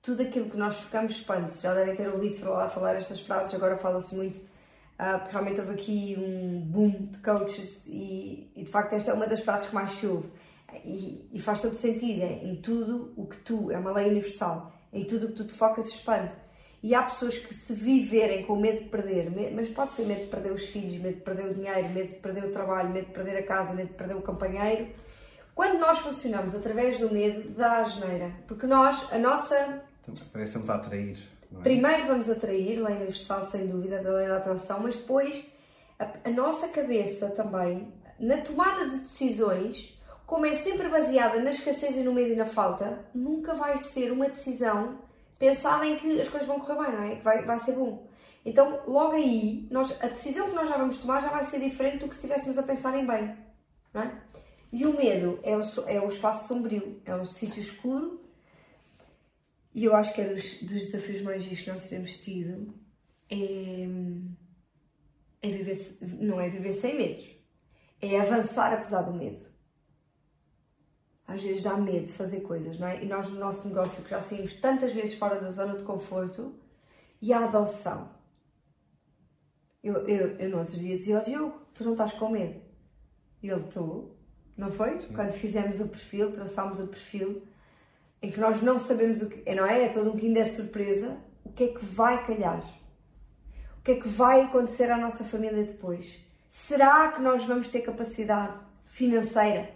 Tudo 0.00 0.22
aquilo 0.22 0.48
que 0.48 0.56
nós 0.56 0.78
ficamos 0.78 1.12
expande-se. 1.12 1.62
Já 1.62 1.74
devem 1.74 1.94
ter 1.94 2.08
ouvido 2.08 2.36
falar, 2.36 2.70
falar 2.70 2.96
estas 2.96 3.20
frases, 3.20 3.52
agora 3.52 3.76
fala-se 3.76 4.16
muito, 4.16 4.40
ah, 4.98 5.18
porque 5.18 5.32
realmente 5.32 5.60
houve 5.60 5.72
aqui 5.72 6.16
um 6.18 6.60
boom 6.62 7.08
de 7.10 7.18
coaches 7.18 7.86
e, 7.86 8.50
e, 8.56 8.64
de 8.64 8.70
facto 8.70 8.94
esta 8.94 9.10
é 9.10 9.14
uma 9.14 9.26
das 9.26 9.42
frases 9.42 9.66
que 9.66 9.74
mais 9.74 9.90
se 9.90 10.06
ouve. 10.06 10.30
E, 10.86 11.28
e 11.34 11.38
faz 11.38 11.60
todo 11.60 11.76
sentido, 11.76 12.22
é, 12.22 12.42
em 12.42 12.56
tudo 12.62 13.12
o 13.14 13.26
que 13.26 13.36
tu, 13.36 13.70
é 13.70 13.76
uma 13.76 13.92
lei 13.92 14.08
universal, 14.08 14.72
em 14.90 15.04
tudo 15.04 15.26
o 15.26 15.28
que 15.28 15.34
tu 15.34 15.44
te 15.44 15.52
focas 15.52 15.88
expande. 15.88 16.34
E 16.82 16.94
há 16.94 17.02
pessoas 17.02 17.36
que 17.36 17.54
se 17.54 17.74
viverem 17.74 18.46
com 18.46 18.56
medo 18.56 18.84
de 18.84 18.88
perder, 18.88 19.30
mas 19.54 19.68
pode 19.68 19.92
ser 19.92 20.06
medo 20.06 20.22
de 20.22 20.28
perder 20.28 20.52
os 20.52 20.64
filhos, 20.64 20.96
medo 20.96 21.16
de 21.16 21.20
perder 21.20 21.50
o 21.50 21.54
dinheiro, 21.54 21.90
medo 21.90 22.08
de 22.08 22.20
perder 22.20 22.44
o 22.46 22.50
trabalho, 22.50 22.88
medo 22.88 23.08
de 23.08 23.12
perder 23.12 23.36
a 23.36 23.42
casa, 23.42 23.74
medo 23.74 23.88
de 23.88 23.94
perder 23.96 24.16
o 24.16 24.22
companheiro. 24.22 24.88
Quando 25.54 25.78
nós 25.78 25.98
funcionamos 25.98 26.54
através 26.54 26.98
do 26.98 27.10
medo, 27.10 27.50
dá 27.50 27.78
a 27.78 27.84
geneira. 27.84 28.32
Porque 28.46 28.66
nós, 28.66 29.06
a 29.12 29.18
nossa 29.18 29.82
Parecemos 30.32 30.68
a 30.68 30.74
atrair. 30.74 31.18
É? 31.54 31.62
Primeiro 31.62 32.06
vamos 32.06 32.28
atrair, 32.28 32.82
lei 32.82 32.96
universal 32.96 33.44
sem 33.44 33.66
dúvida, 33.66 34.02
da 34.02 34.10
lei 34.10 34.26
da 34.26 34.38
atração, 34.38 34.80
mas 34.80 34.96
depois 34.96 35.44
a, 35.98 36.28
a 36.28 36.30
nossa 36.30 36.68
cabeça 36.68 37.28
também, 37.30 37.92
na 38.18 38.38
tomada 38.38 38.88
de 38.88 39.00
decisões, 39.00 39.96
como 40.26 40.46
é 40.46 40.54
sempre 40.54 40.88
baseada 40.88 41.40
na 41.40 41.50
escassez 41.50 41.96
e 41.96 42.02
no 42.02 42.12
medo 42.12 42.32
e 42.32 42.36
na 42.36 42.46
falta, 42.46 43.04
nunca 43.14 43.54
vai 43.54 43.76
ser 43.76 44.10
uma 44.10 44.28
decisão 44.28 44.98
pensada 45.38 45.86
em 45.86 45.96
que 45.96 46.20
as 46.20 46.28
coisas 46.28 46.48
vão 46.48 46.58
correr 46.58 46.82
bem, 46.82 46.92
não 46.92 47.04
é? 47.04 47.16
Que 47.16 47.22
vai, 47.22 47.44
vai 47.44 47.58
ser 47.58 47.72
bom. 47.72 48.06
Então, 48.44 48.80
logo 48.86 49.12
aí, 49.12 49.68
nós, 49.70 49.96
a 50.02 50.08
decisão 50.08 50.48
que 50.48 50.54
nós 50.54 50.68
já 50.68 50.76
vamos 50.76 50.98
tomar 50.98 51.20
já 51.20 51.28
vai 51.28 51.44
ser 51.44 51.60
diferente 51.60 51.98
do 51.98 52.08
que 52.08 52.14
se 52.14 52.22
estivéssemos 52.22 52.58
a 52.58 52.62
pensar 52.62 52.96
em 52.98 53.06
bem, 53.06 53.36
não 53.94 54.02
é? 54.02 54.12
E 54.72 54.86
o 54.86 54.96
medo 54.96 55.38
é 55.42 55.62
so- 55.62 55.86
é 55.86 56.04
espaço 56.06 56.48
sombrio, 56.48 57.00
é 57.04 57.14
um 57.14 57.24
sítio 57.24 57.60
escuro 57.60 58.20
e 59.74 59.84
eu 59.84 59.94
acho 59.96 60.14
que 60.14 60.20
é 60.20 60.34
dos, 60.34 60.58
dos 60.60 60.68
desafios 60.86 61.22
mais 61.22 61.42
giros 61.44 61.60
que 61.60 61.70
nós 61.70 61.88
temos 61.88 62.18
tido 62.18 62.74
é, 63.30 63.86
é 65.42 65.48
viver, 65.50 65.76
não 66.20 66.40
é 66.40 66.48
viver 66.48 66.72
sem 66.72 66.96
medos, 66.96 67.28
é 68.00 68.18
avançar 68.20 68.72
apesar 68.72 69.02
do 69.02 69.12
medo. 69.12 69.40
Às 71.26 71.42
vezes 71.42 71.62
dá 71.62 71.76
medo 71.76 72.06
de 72.06 72.12
fazer 72.12 72.40
coisas, 72.42 72.78
não 72.78 72.86
é? 72.86 73.02
E 73.02 73.06
nós 73.06 73.28
no 73.30 73.38
nosso 73.38 73.66
negócio 73.66 74.02
que 74.04 74.10
já 74.10 74.20
saímos 74.20 74.54
tantas 74.54 74.92
vezes 74.92 75.14
fora 75.14 75.40
da 75.40 75.48
zona 75.50 75.76
de 75.76 75.84
conforto 75.84 76.54
e 77.20 77.32
a 77.32 77.44
adoção. 77.44 78.10
Eu, 79.82 79.94
eu, 80.06 80.36
eu 80.38 80.48
no 80.50 80.58
outro 80.58 80.76
dia 80.78 80.96
dizia 80.96 81.18
ao 81.18 81.24
Diogo, 81.24 81.60
tu 81.74 81.84
não 81.84 81.92
estás 81.92 82.12
com 82.12 82.28
medo? 82.30 82.60
E 83.42 83.48
ele, 83.50 83.62
estou. 83.64 84.16
Não 84.62 84.70
foi? 84.70 84.96
Quando 85.12 85.32
fizemos 85.32 85.80
o 85.80 85.88
perfil, 85.88 86.30
traçámos 86.30 86.78
o 86.78 86.86
perfil, 86.86 87.42
em 88.22 88.30
que 88.30 88.38
nós 88.38 88.62
não 88.62 88.78
sabemos 88.78 89.20
o 89.20 89.28
que 89.28 89.42
é, 89.44 89.56
não 89.56 89.66
é? 89.66 89.86
É 89.86 89.88
todo 89.88 90.12
um 90.12 90.16
Kinder 90.16 90.48
surpresa. 90.48 91.16
O 91.44 91.50
que 91.50 91.64
é 91.64 91.68
que 91.68 91.84
vai 91.84 92.24
calhar? 92.24 92.62
O 93.78 93.82
que 93.82 93.90
é 93.90 93.94
que 93.96 94.06
vai 94.06 94.42
acontecer 94.42 94.88
à 94.88 94.96
nossa 94.96 95.24
família 95.24 95.64
depois? 95.64 96.14
Será 96.48 97.10
que 97.10 97.20
nós 97.20 97.44
vamos 97.44 97.70
ter 97.70 97.80
capacidade 97.80 98.56
financeira, 98.84 99.68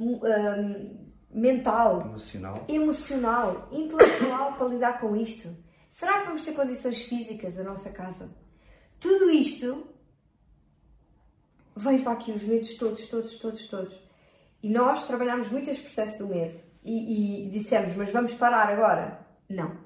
hum, 0.00 0.20
hum, 0.22 1.06
mental, 1.30 2.00
Emocional. 2.00 2.64
emocional, 2.68 3.68
intelectual 3.70 4.54
para 4.54 4.68
lidar 4.68 4.98
com 4.98 5.14
isto? 5.14 5.54
Será 5.90 6.20
que 6.20 6.28
vamos 6.28 6.46
ter 6.46 6.52
condições 6.54 7.02
físicas 7.02 7.56
da 7.56 7.62
nossa 7.62 7.90
casa? 7.90 8.30
Tudo 8.98 9.30
isto 9.30 9.86
vem 11.76 12.02
para 12.02 12.12
aqui 12.12 12.32
os 12.32 12.42
medos 12.42 12.74
todos, 12.74 13.04
todos, 13.06 13.34
todos, 13.34 13.66
todos. 13.66 13.96
E 14.62 14.70
nós 14.70 15.06
trabalhamos 15.06 15.50
muito 15.50 15.68
este 15.68 15.82
processo 15.82 16.18
do 16.18 16.28
medo 16.28 16.58
e, 16.82 17.46
e 17.46 17.50
dissemos, 17.50 17.94
mas 17.94 18.10
vamos 18.10 18.32
parar 18.34 18.68
agora? 18.68 19.20
Não. 19.48 19.76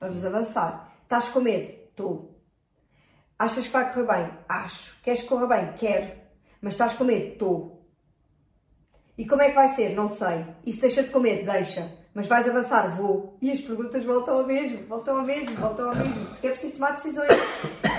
Vamos 0.00 0.24
avançar. 0.24 0.96
Estás 1.02 1.28
com 1.28 1.40
medo? 1.40 1.72
Estou. 1.90 2.40
Achas 3.38 3.66
que 3.66 3.72
vai 3.72 3.92
correr 3.92 4.06
bem? 4.06 4.38
Acho. 4.48 4.96
Queres 5.02 5.22
que 5.22 5.28
corra 5.28 5.46
bem? 5.46 5.72
Quero. 5.74 6.12
Mas 6.60 6.74
estás 6.74 6.94
com 6.94 7.04
medo? 7.04 7.32
Estou. 7.32 7.86
E 9.18 9.26
como 9.26 9.42
é 9.42 9.48
que 9.48 9.54
vai 9.54 9.68
ser? 9.68 9.94
Não 9.94 10.08
sei. 10.08 10.46
Isso 10.64 10.80
deixa-te 10.80 11.10
com 11.10 11.20
medo? 11.20 11.50
Deixa. 11.50 11.90
Mas 12.14 12.26
vais 12.26 12.48
avançar? 12.48 12.96
Vou. 12.96 13.36
E 13.42 13.50
as 13.50 13.60
perguntas 13.60 14.04
voltam 14.04 14.38
ao 14.38 14.46
mesmo, 14.46 14.86
voltam 14.86 15.18
ao 15.18 15.24
mesmo, 15.24 15.54
voltam 15.56 15.88
ao 15.88 15.96
mesmo. 15.96 16.26
Porque 16.26 16.46
é 16.46 16.50
preciso 16.50 16.74
tomar 16.74 16.92
decisões. 16.92 17.30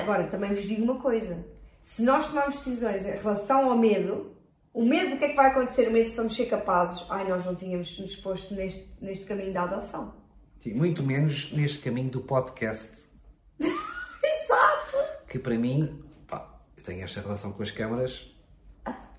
Agora, 0.01 0.23
também 0.27 0.53
vos 0.53 0.63
digo 0.63 0.83
uma 0.83 0.99
coisa. 0.99 1.56
Se 1.89 2.01
nós 2.03 2.27
tomarmos 2.27 2.57
decisões 2.57 3.05
em 3.05 3.11
relação 3.15 3.69
ao 3.71 3.77
medo, 3.77 4.35
o 4.73 4.83
medo 4.83 5.11
do 5.11 5.17
que 5.17 5.23
é 5.23 5.29
que 5.29 5.35
vai 5.37 5.45
acontecer, 5.47 5.87
o 5.87 5.91
medo 5.93 6.09
se 6.09 6.17
vamos 6.17 6.35
ser 6.35 6.47
capazes, 6.47 7.05
ai, 7.09 7.25
nós 7.29 7.45
não 7.45 7.55
tínhamos 7.55 7.97
nos 7.97 8.13
posto 8.17 8.53
neste, 8.53 8.89
neste 9.01 9.23
caminho 9.23 9.53
da 9.53 9.63
adoção. 9.63 10.13
Sim, 10.59 10.73
muito 10.73 11.01
menos 11.01 11.49
neste 11.53 11.79
caminho 11.79 12.09
do 12.09 12.19
podcast, 12.19 12.91
Exato! 13.57 14.97
que 15.29 15.39
para 15.39 15.57
mim, 15.57 16.03
pá, 16.27 16.59
eu 16.75 16.83
tenho 16.83 17.05
esta 17.05 17.21
relação 17.21 17.53
com 17.53 17.63
as 17.63 17.71
câmaras, 17.71 18.33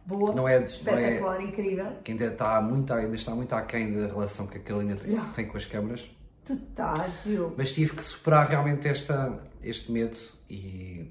Boa, 0.04 0.34
Não 0.34 0.46
é- 0.46 0.58
não 0.58 0.58
é- 0.60 0.66
espetacular, 0.66 1.40
incrível. 1.42 1.92
que 2.04 2.12
ainda 2.12 2.26
está 2.26 2.60
muito, 2.60 2.92
ainda 2.92 3.14
está 3.16 3.34
muito 3.34 3.54
aquém 3.54 3.94
da 3.94 4.06
relação 4.08 4.46
que 4.46 4.58
a 4.58 4.60
Carolina 4.60 4.94
tem, 4.96 5.14
Não. 5.14 5.32
tem 5.32 5.46
com 5.48 5.56
as 5.56 5.64
câmaras. 5.64 6.02
Tu 6.44 6.52
estás, 6.52 7.14
Diogo. 7.24 7.54
Mas 7.56 7.72
tive 7.72 7.94
que 7.94 8.02
superar 8.02 8.46
realmente 8.48 8.86
esta, 8.88 9.38
este 9.62 9.90
medo 9.90 10.16
e 10.48 11.10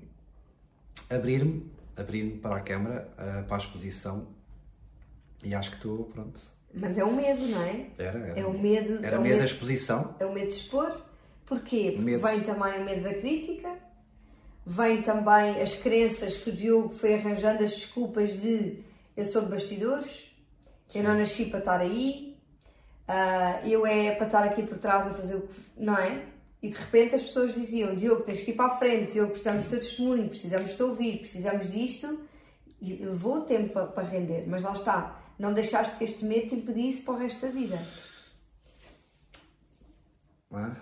abrir-me, 1.10 1.72
abrir-me 1.96 2.38
para 2.38 2.58
a 2.58 2.62
câmara, 2.62 3.10
eh, 3.18 3.44
para 3.44 3.58
a 3.58 3.60
exposição. 3.60 4.28
E 5.44 5.54
acho 5.54 5.72
que 5.72 5.78
estou, 5.78 6.06
pronto. 6.06 6.40
Mas 6.74 6.98
é 6.98 7.04
um 7.04 7.16
medo, 7.16 7.46
não 7.48 7.62
é? 7.62 7.88
Era, 7.98 8.20
era. 8.20 8.40
É 8.40 8.46
um 8.46 8.60
medo. 8.60 9.06
Era 9.06 9.16
é 9.16 9.20
um 9.20 9.22
medo 9.22 9.40
da 9.40 9.46
exposição. 9.46 10.16
É 10.20 10.26
o 10.26 10.34
medo 10.34 10.48
de 10.48 10.56
expor. 10.56 11.08
Porquê? 11.46 11.94
Porque 11.96 12.12
Medo. 12.12 12.28
vem 12.28 12.42
também 12.42 12.82
o 12.82 12.86
medo 12.86 13.04
da 13.04 13.14
crítica, 13.14 13.74
vem 14.66 15.02
também 15.02 15.62
as 15.62 15.76
crenças 15.76 16.36
que 16.36 16.50
o 16.50 16.54
Diogo 16.54 16.90
foi 16.90 17.14
arranjando, 17.14 17.64
as 17.64 17.72
desculpas 17.72 18.42
de 18.42 18.84
eu 19.16 19.26
sou 19.26 19.44
de 19.44 19.50
bastidores, 19.50 20.30
eu 20.94 21.04
não 21.04 21.18
nasci 21.18 21.46
para 21.46 21.60
estar 21.60 21.80
aí, 21.80 22.38
uh, 23.08 23.66
eu 23.66 23.88
é 23.88 24.12
para 24.12 24.26
estar 24.26 24.44
aqui 24.44 24.62
por 24.64 24.78
trás 24.78 25.08
a 25.08 25.14
fazer 25.14 25.36
o 25.36 25.42
que. 25.42 25.56
não 25.78 25.98
é? 25.98 26.26
E 26.62 26.70
de 26.70 26.76
repente 26.76 27.16
as 27.16 27.24
pessoas 27.24 27.54
diziam: 27.54 27.96
Diogo, 27.96 28.24
tens 28.24 28.42
que 28.42 28.52
ir 28.52 28.56
para 28.56 28.74
a 28.74 28.78
frente, 28.78 29.14
Diogo, 29.14 29.32
precisamos 29.32 29.66
do 29.66 29.70
teu 29.70 29.80
testemunho, 29.80 30.30
precisamos 30.30 30.72
de 30.72 30.76
te 30.76 30.84
ouvir, 30.84 31.20
precisamos 31.20 31.72
disto. 31.72 32.20
E 32.82 32.94
levou 32.94 33.38
o 33.38 33.42
tempo 33.42 33.74
para, 33.74 33.88
para 33.88 34.04
render, 34.04 34.46
mas 34.48 34.62
lá 34.62 34.74
está, 34.74 35.20
não 35.40 35.52
deixaste 35.52 35.96
que 35.98 36.04
este 36.04 36.24
medo 36.24 36.50
te 36.50 36.56
impedisse 36.56 37.02
para 37.02 37.16
o 37.16 37.18
resto 37.18 37.42
da 37.42 37.52
vida. 37.52 37.82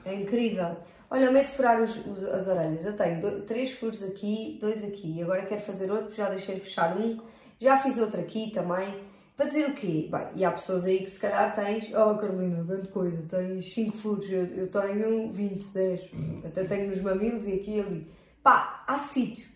É 0.03 0.13
incrível. 0.13 0.77
Olha, 1.09 1.29
o 1.29 1.33
medo 1.33 1.45
de 1.45 1.55
furar 1.55 1.81
os, 1.81 1.95
os, 2.05 2.23
as 2.23 2.47
orelhas. 2.47 2.85
Eu 2.85 2.95
tenho 2.95 3.21
dois, 3.21 3.45
três 3.45 3.71
furos 3.71 4.03
aqui, 4.03 4.57
dois 4.59 4.83
aqui. 4.83 5.21
Agora 5.21 5.45
quero 5.45 5.61
fazer 5.61 5.91
outro, 5.91 6.13
já 6.15 6.29
deixei 6.29 6.59
fechar 6.59 6.97
um. 6.97 7.19
Já 7.59 7.77
fiz 7.77 7.97
outro 7.97 8.19
aqui 8.19 8.51
também. 8.51 9.14
Para 9.35 9.47
dizer 9.47 9.69
o 9.69 9.73
quê? 9.73 10.07
Bem, 10.09 10.27
e 10.35 10.45
há 10.45 10.51
pessoas 10.51 10.85
aí 10.85 10.99
que 10.99 11.11
se 11.11 11.19
calhar 11.19 11.53
tens. 11.53 11.89
Oh, 11.89 12.15
Carolina, 12.15 12.63
grande 12.63 12.87
coisa, 12.87 13.21
tens 13.27 13.73
5 13.73 13.97
furos, 13.97 14.29
eu, 14.29 14.45
eu 14.45 14.67
tenho 14.69 15.29
20, 15.29 15.73
10. 15.73 16.01
Até 16.45 16.63
tenho 16.63 16.89
nos 16.89 17.01
mamilos 17.01 17.45
e 17.45 17.53
aqui 17.53 17.77
e 17.77 17.81
ali. 17.81 18.07
Pá, 18.41 18.83
há 18.87 18.97
sítio. 18.99 19.47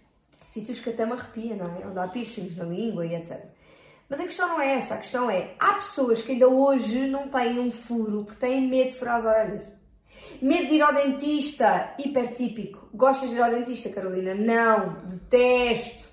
Sítios 0.41 0.79
que 0.79 0.89
até 0.89 1.05
me 1.05 1.13
arrepia, 1.13 1.55
não 1.55 1.67
é? 1.67 1.87
Onde 1.87 1.99
há 1.99 2.07
piercings 2.07 2.57
na 2.57 2.65
língua 2.65 3.05
e 3.05 3.15
etc. 3.15 3.45
Mas 4.09 4.19
a 4.19 4.23
questão 4.23 4.49
não 4.49 4.59
é 4.59 4.75
essa. 4.75 4.95
A 4.95 4.97
questão 4.97 5.29
é: 5.29 5.55
há 5.59 5.73
pessoas 5.75 6.21
que 6.21 6.33
ainda 6.33 6.49
hoje 6.49 7.07
não 7.07 7.29
têm 7.29 7.59
um 7.59 7.71
furo, 7.71 8.25
que 8.25 8.35
têm 8.35 8.67
medo 8.67 8.91
de 8.91 8.97
furar 8.97 9.17
as 9.17 9.25
orelhas. 9.25 9.71
Medo 10.41 10.67
de 10.67 10.75
ir 10.75 10.81
ao 10.81 10.93
dentista, 10.93 11.93
hipertípico. 11.97 12.89
Gostas 12.93 13.29
de 13.29 13.35
ir 13.35 13.41
ao 13.41 13.51
dentista, 13.51 13.89
Carolina? 13.89 14.33
Não, 14.33 15.03
detesto. 15.05 16.09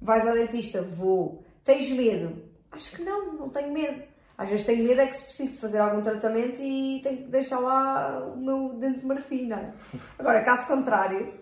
Vais 0.00 0.24
ao 0.26 0.34
dentista? 0.34 0.82
Vou. 0.82 1.45
Tens 1.66 1.90
medo? 1.90 2.42
Acho 2.70 2.92
que 2.92 3.02
não, 3.02 3.32
não 3.32 3.48
tenho 3.50 3.72
medo. 3.72 4.02
Às 4.38 4.48
vezes 4.48 4.64
tenho 4.64 4.84
medo 4.84 5.00
é 5.00 5.06
que 5.06 5.16
se 5.16 5.24
preciso 5.24 5.58
fazer 5.58 5.78
algum 5.78 6.00
tratamento 6.00 6.60
e 6.62 7.00
tenho 7.02 7.24
que 7.24 7.24
deixar 7.24 7.58
lá 7.58 8.24
o 8.24 8.36
meu 8.36 8.74
dente 8.74 9.00
de 9.00 9.06
marfim, 9.06 9.48
não 9.48 9.56
é? 9.56 9.74
Agora, 10.18 10.44
caso 10.44 10.66
contrário, 10.68 11.34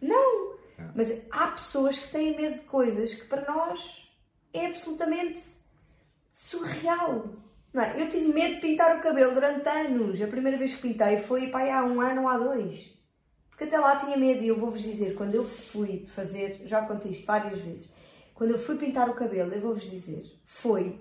não. 0.00 0.54
É. 0.78 0.82
Mas 0.94 1.12
há 1.30 1.48
pessoas 1.48 1.98
que 1.98 2.08
têm 2.08 2.34
medo 2.34 2.54
de 2.54 2.64
coisas 2.64 3.12
que 3.12 3.26
para 3.26 3.44
nós 3.52 4.08
é 4.52 4.66
absolutamente 4.66 5.40
surreal. 6.32 7.26
Não 7.72 7.82
é? 7.82 8.00
Eu 8.00 8.08
tive 8.08 8.32
medo 8.32 8.54
de 8.54 8.60
pintar 8.62 8.96
o 8.96 9.02
cabelo 9.02 9.34
durante 9.34 9.68
anos. 9.68 10.22
A 10.22 10.26
primeira 10.26 10.56
vez 10.56 10.72
que 10.72 10.80
pintei 10.80 11.18
foi 11.18 11.48
pai, 11.48 11.70
há 11.70 11.84
um 11.84 12.00
ano 12.00 12.22
ou 12.22 12.28
há 12.28 12.38
dois. 12.38 12.96
Porque 13.50 13.64
até 13.64 13.78
lá 13.78 13.96
tinha 13.96 14.16
medo 14.16 14.42
e 14.42 14.48
eu 14.48 14.58
vou-vos 14.58 14.80
dizer, 14.80 15.16
quando 15.16 15.34
eu 15.34 15.44
fui 15.44 16.06
fazer, 16.14 16.62
já 16.64 16.80
contei 16.82 17.10
isto 17.10 17.26
várias 17.26 17.60
vezes, 17.60 17.88
quando 18.38 18.52
eu 18.52 18.58
fui 18.60 18.76
pintar 18.76 19.10
o 19.10 19.14
cabelo, 19.14 19.52
eu 19.52 19.60
vou-vos 19.60 19.82
dizer, 19.82 20.22
foi. 20.44 20.96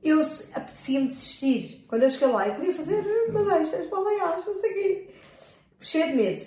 Eu 0.00 0.22
apetecia-me 0.54 1.08
desistir. 1.08 1.84
Quando 1.88 2.04
eu 2.04 2.10
cheguei 2.10 2.28
lá, 2.28 2.46
eu 2.46 2.54
queria 2.54 2.72
fazer 2.72 3.02
madeixas, 3.32 3.90
baleias, 3.90 4.46
não 4.46 4.54
sei 4.54 4.70
o 4.70 4.74
quê. 4.74 5.10
Cheia 5.80 6.06
de 6.06 6.14
medo. 6.14 6.40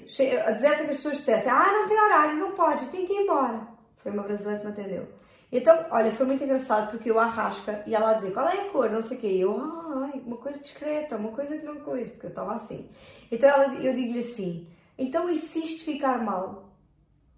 A 0.45 0.51
deserta 0.51 0.85
que 0.85 0.91
as 0.91 0.95
pessoas 0.95 1.17
dissessem, 1.17 1.51
ah, 1.51 1.69
não 1.73 1.85
tem 1.85 1.99
horário, 1.99 2.39
não 2.39 2.53
pode, 2.53 2.87
tem 2.87 3.05
que 3.05 3.11
ir 3.11 3.23
embora. 3.23 3.67
Foi 3.97 4.13
uma 4.13 4.23
brasileira 4.23 4.61
que 4.61 4.65
me 4.67 4.71
atendeu. 4.71 5.05
Então, 5.51 5.85
olha, 5.91 6.13
foi 6.13 6.25
muito 6.25 6.45
engraçado 6.45 6.89
porque 6.89 7.11
eu 7.11 7.19
arrasca 7.19 7.83
e 7.85 7.93
ela 7.93 8.13
dizia 8.13 8.31
qual 8.31 8.47
é 8.47 8.61
a 8.61 8.69
cor, 8.69 8.89
não 8.89 9.01
sei 9.01 9.17
o 9.17 9.19
quê. 9.19 9.27
E 9.27 9.41
eu, 9.41 9.59
ai, 10.01 10.21
uma 10.25 10.37
coisa 10.37 10.61
discreta, 10.61 11.17
uma 11.17 11.33
coisa 11.33 11.57
que 11.57 11.65
não 11.65 11.81
coisa, 11.81 12.09
porque 12.11 12.27
eu 12.27 12.29
estava 12.29 12.53
assim. 12.53 12.89
Então 13.29 13.49
ela, 13.49 13.75
eu 13.75 13.93
digo-lhe 13.93 14.19
assim, 14.19 14.65
então 14.97 15.29
e 15.29 15.35
se 15.35 15.59
isto 15.59 15.83
ficar 15.83 16.23
mal? 16.23 16.73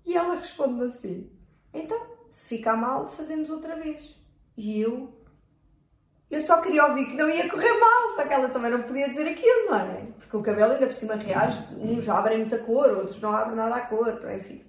E 0.05 0.15
ela 0.15 0.35
responde-me 0.35 0.85
assim, 0.85 1.27
então, 1.73 2.18
se 2.29 2.49
ficar 2.49 2.75
mal, 2.75 3.05
fazemos 3.05 3.49
outra 3.49 3.75
vez. 3.75 4.15
E 4.57 4.81
eu, 4.81 5.13
eu 6.29 6.41
só 6.41 6.61
queria 6.61 6.85
ouvir 6.85 7.05
que 7.05 7.15
não 7.15 7.29
ia 7.29 7.49
correr 7.49 7.73
mal, 7.79 8.15
só 8.15 8.25
que 8.25 8.33
ela 8.33 8.49
também 8.49 8.71
não 8.71 8.83
podia 8.83 9.09
dizer 9.09 9.27
aquilo, 9.27 9.67
não 9.69 9.79
é? 9.79 10.07
Porque 10.19 10.37
o 10.37 10.43
cabelo 10.43 10.73
ainda 10.73 10.85
por 10.85 10.93
cima 10.93 11.15
reage, 11.15 11.75
uns 11.75 12.07
abrem 12.07 12.39
muita 12.39 12.59
cor, 12.59 12.89
outros 12.89 13.19
não 13.19 13.35
abrem 13.35 13.55
nada 13.55 13.75
a 13.75 13.81
cor, 13.81 14.07
enfim. 14.35 14.63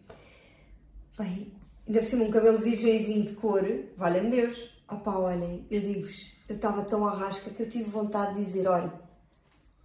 Bem, 1.19 1.53
ainda 1.87 2.01
por 2.01 2.07
cima 2.07 2.25
um 2.25 2.31
cabelo 2.31 2.59
virgenzinho 2.59 3.27
de 3.27 3.35
cor, 3.35 3.63
valha-me 3.97 4.31
Deus. 4.31 4.81
Opá, 4.89 5.17
olhem, 5.17 5.67
eu 5.71 5.81
digo-vos, 5.81 6.33
eu 6.49 6.57
estava 6.57 6.83
tão 6.85 7.07
arrasca 7.07 7.51
que 7.51 7.63
eu 7.63 7.69
tive 7.69 7.91
vontade 7.91 8.35
de 8.35 8.45
dizer, 8.45 8.67
olha, 8.67 8.93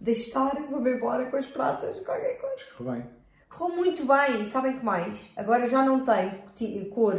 deixe 0.00 0.28
estar, 0.28 0.54
vou-me 0.70 0.92
embora 0.96 1.26
com 1.30 1.36
as 1.36 1.46
pratas, 1.46 2.00
qualquer 2.00 2.40
coisa. 2.40 2.62
Correu 2.76 2.92
bem. 2.94 3.10
Correu 3.48 3.76
muito 3.76 4.04
bem, 4.04 4.44
sabem 4.44 4.78
que 4.78 4.84
mais? 4.84 5.30
Agora 5.36 5.66
já 5.66 5.84
não 5.84 6.02
tem 6.02 6.42
cor, 6.90 7.14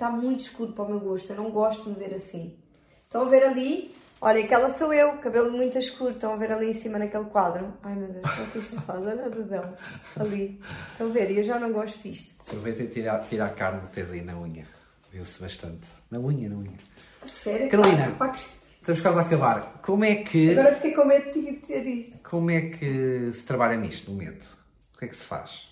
está 0.00 0.10
muito 0.10 0.40
escuro 0.40 0.72
para 0.72 0.84
o 0.84 0.88
meu 0.88 1.00
gosto, 1.00 1.30
eu 1.30 1.36
não 1.36 1.50
gosto 1.50 1.84
de 1.84 1.90
me 1.90 1.96
ver 1.96 2.14
assim. 2.14 2.56
Estão 3.04 3.22
a 3.22 3.28
ver 3.28 3.44
ali? 3.44 3.94
Olha, 4.18 4.42
aquela 4.42 4.70
sou 4.70 4.94
eu, 4.94 5.18
cabelo 5.18 5.52
muito 5.52 5.76
escuro. 5.78 6.12
Estão 6.12 6.32
a 6.32 6.36
ver 6.36 6.52
ali 6.52 6.70
em 6.70 6.74
cima 6.74 6.98
naquele 6.98 7.26
quadro? 7.26 7.74
Ai 7.82 7.94
meu 7.94 8.08
Deus, 8.08 8.24
é 8.24 8.50
que 8.50 8.58
isto 8.60 8.76
se 8.76 8.80
faz? 8.82 9.02
Olha 9.02 9.26
a 9.26 9.28
dedão. 9.28 9.76
Ali. 10.18 10.58
Estão 10.92 11.08
a 11.08 11.10
ver? 11.10 11.30
Eu 11.36 11.44
já 11.44 11.58
não 11.58 11.70
gosto 11.72 11.98
disto. 12.02 12.40
Aproveita 12.40 12.82
e 12.82 12.88
tira, 12.88 13.26
tira 13.28 13.44
a 13.44 13.50
carne 13.50 13.88
que 13.92 14.00
ali 14.00 14.22
na 14.22 14.38
unha. 14.38 14.66
Viu-se 15.12 15.38
bastante. 15.40 15.86
Na 16.10 16.18
unha, 16.18 16.48
na 16.48 16.56
unha. 16.56 16.78
Sério? 17.26 17.68
Carolina, 17.68 18.14
pá, 18.18 18.34
estamos 18.34 19.00
quase 19.02 19.18
a 19.18 19.22
acabar. 19.22 19.80
Como 19.82 20.04
é 20.04 20.16
que. 20.16 20.52
Agora 20.52 20.74
fiquei 20.76 20.92
com 20.92 21.04
medo 21.04 21.30
de 21.30 21.52
ter 21.54 21.86
isto. 21.86 22.18
Como 22.28 22.50
é 22.50 22.70
que 22.70 23.32
se 23.34 23.44
trabalha 23.44 23.76
nisto, 23.76 24.10
no 24.10 24.16
medo? 24.16 24.46
O 24.94 24.98
que 24.98 25.04
é 25.04 25.08
que 25.08 25.16
se 25.16 25.24
faz? 25.24 25.68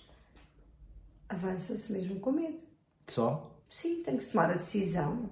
Avança-se 1.29 1.91
mesmo 1.91 2.19
com 2.19 2.31
medo. 2.31 2.63
Só? 3.07 3.58
Sim, 3.69 4.01
tem 4.03 4.17
que 4.17 4.23
se 4.23 4.31
tomar 4.31 4.49
a 4.49 4.53
decisão 4.53 5.29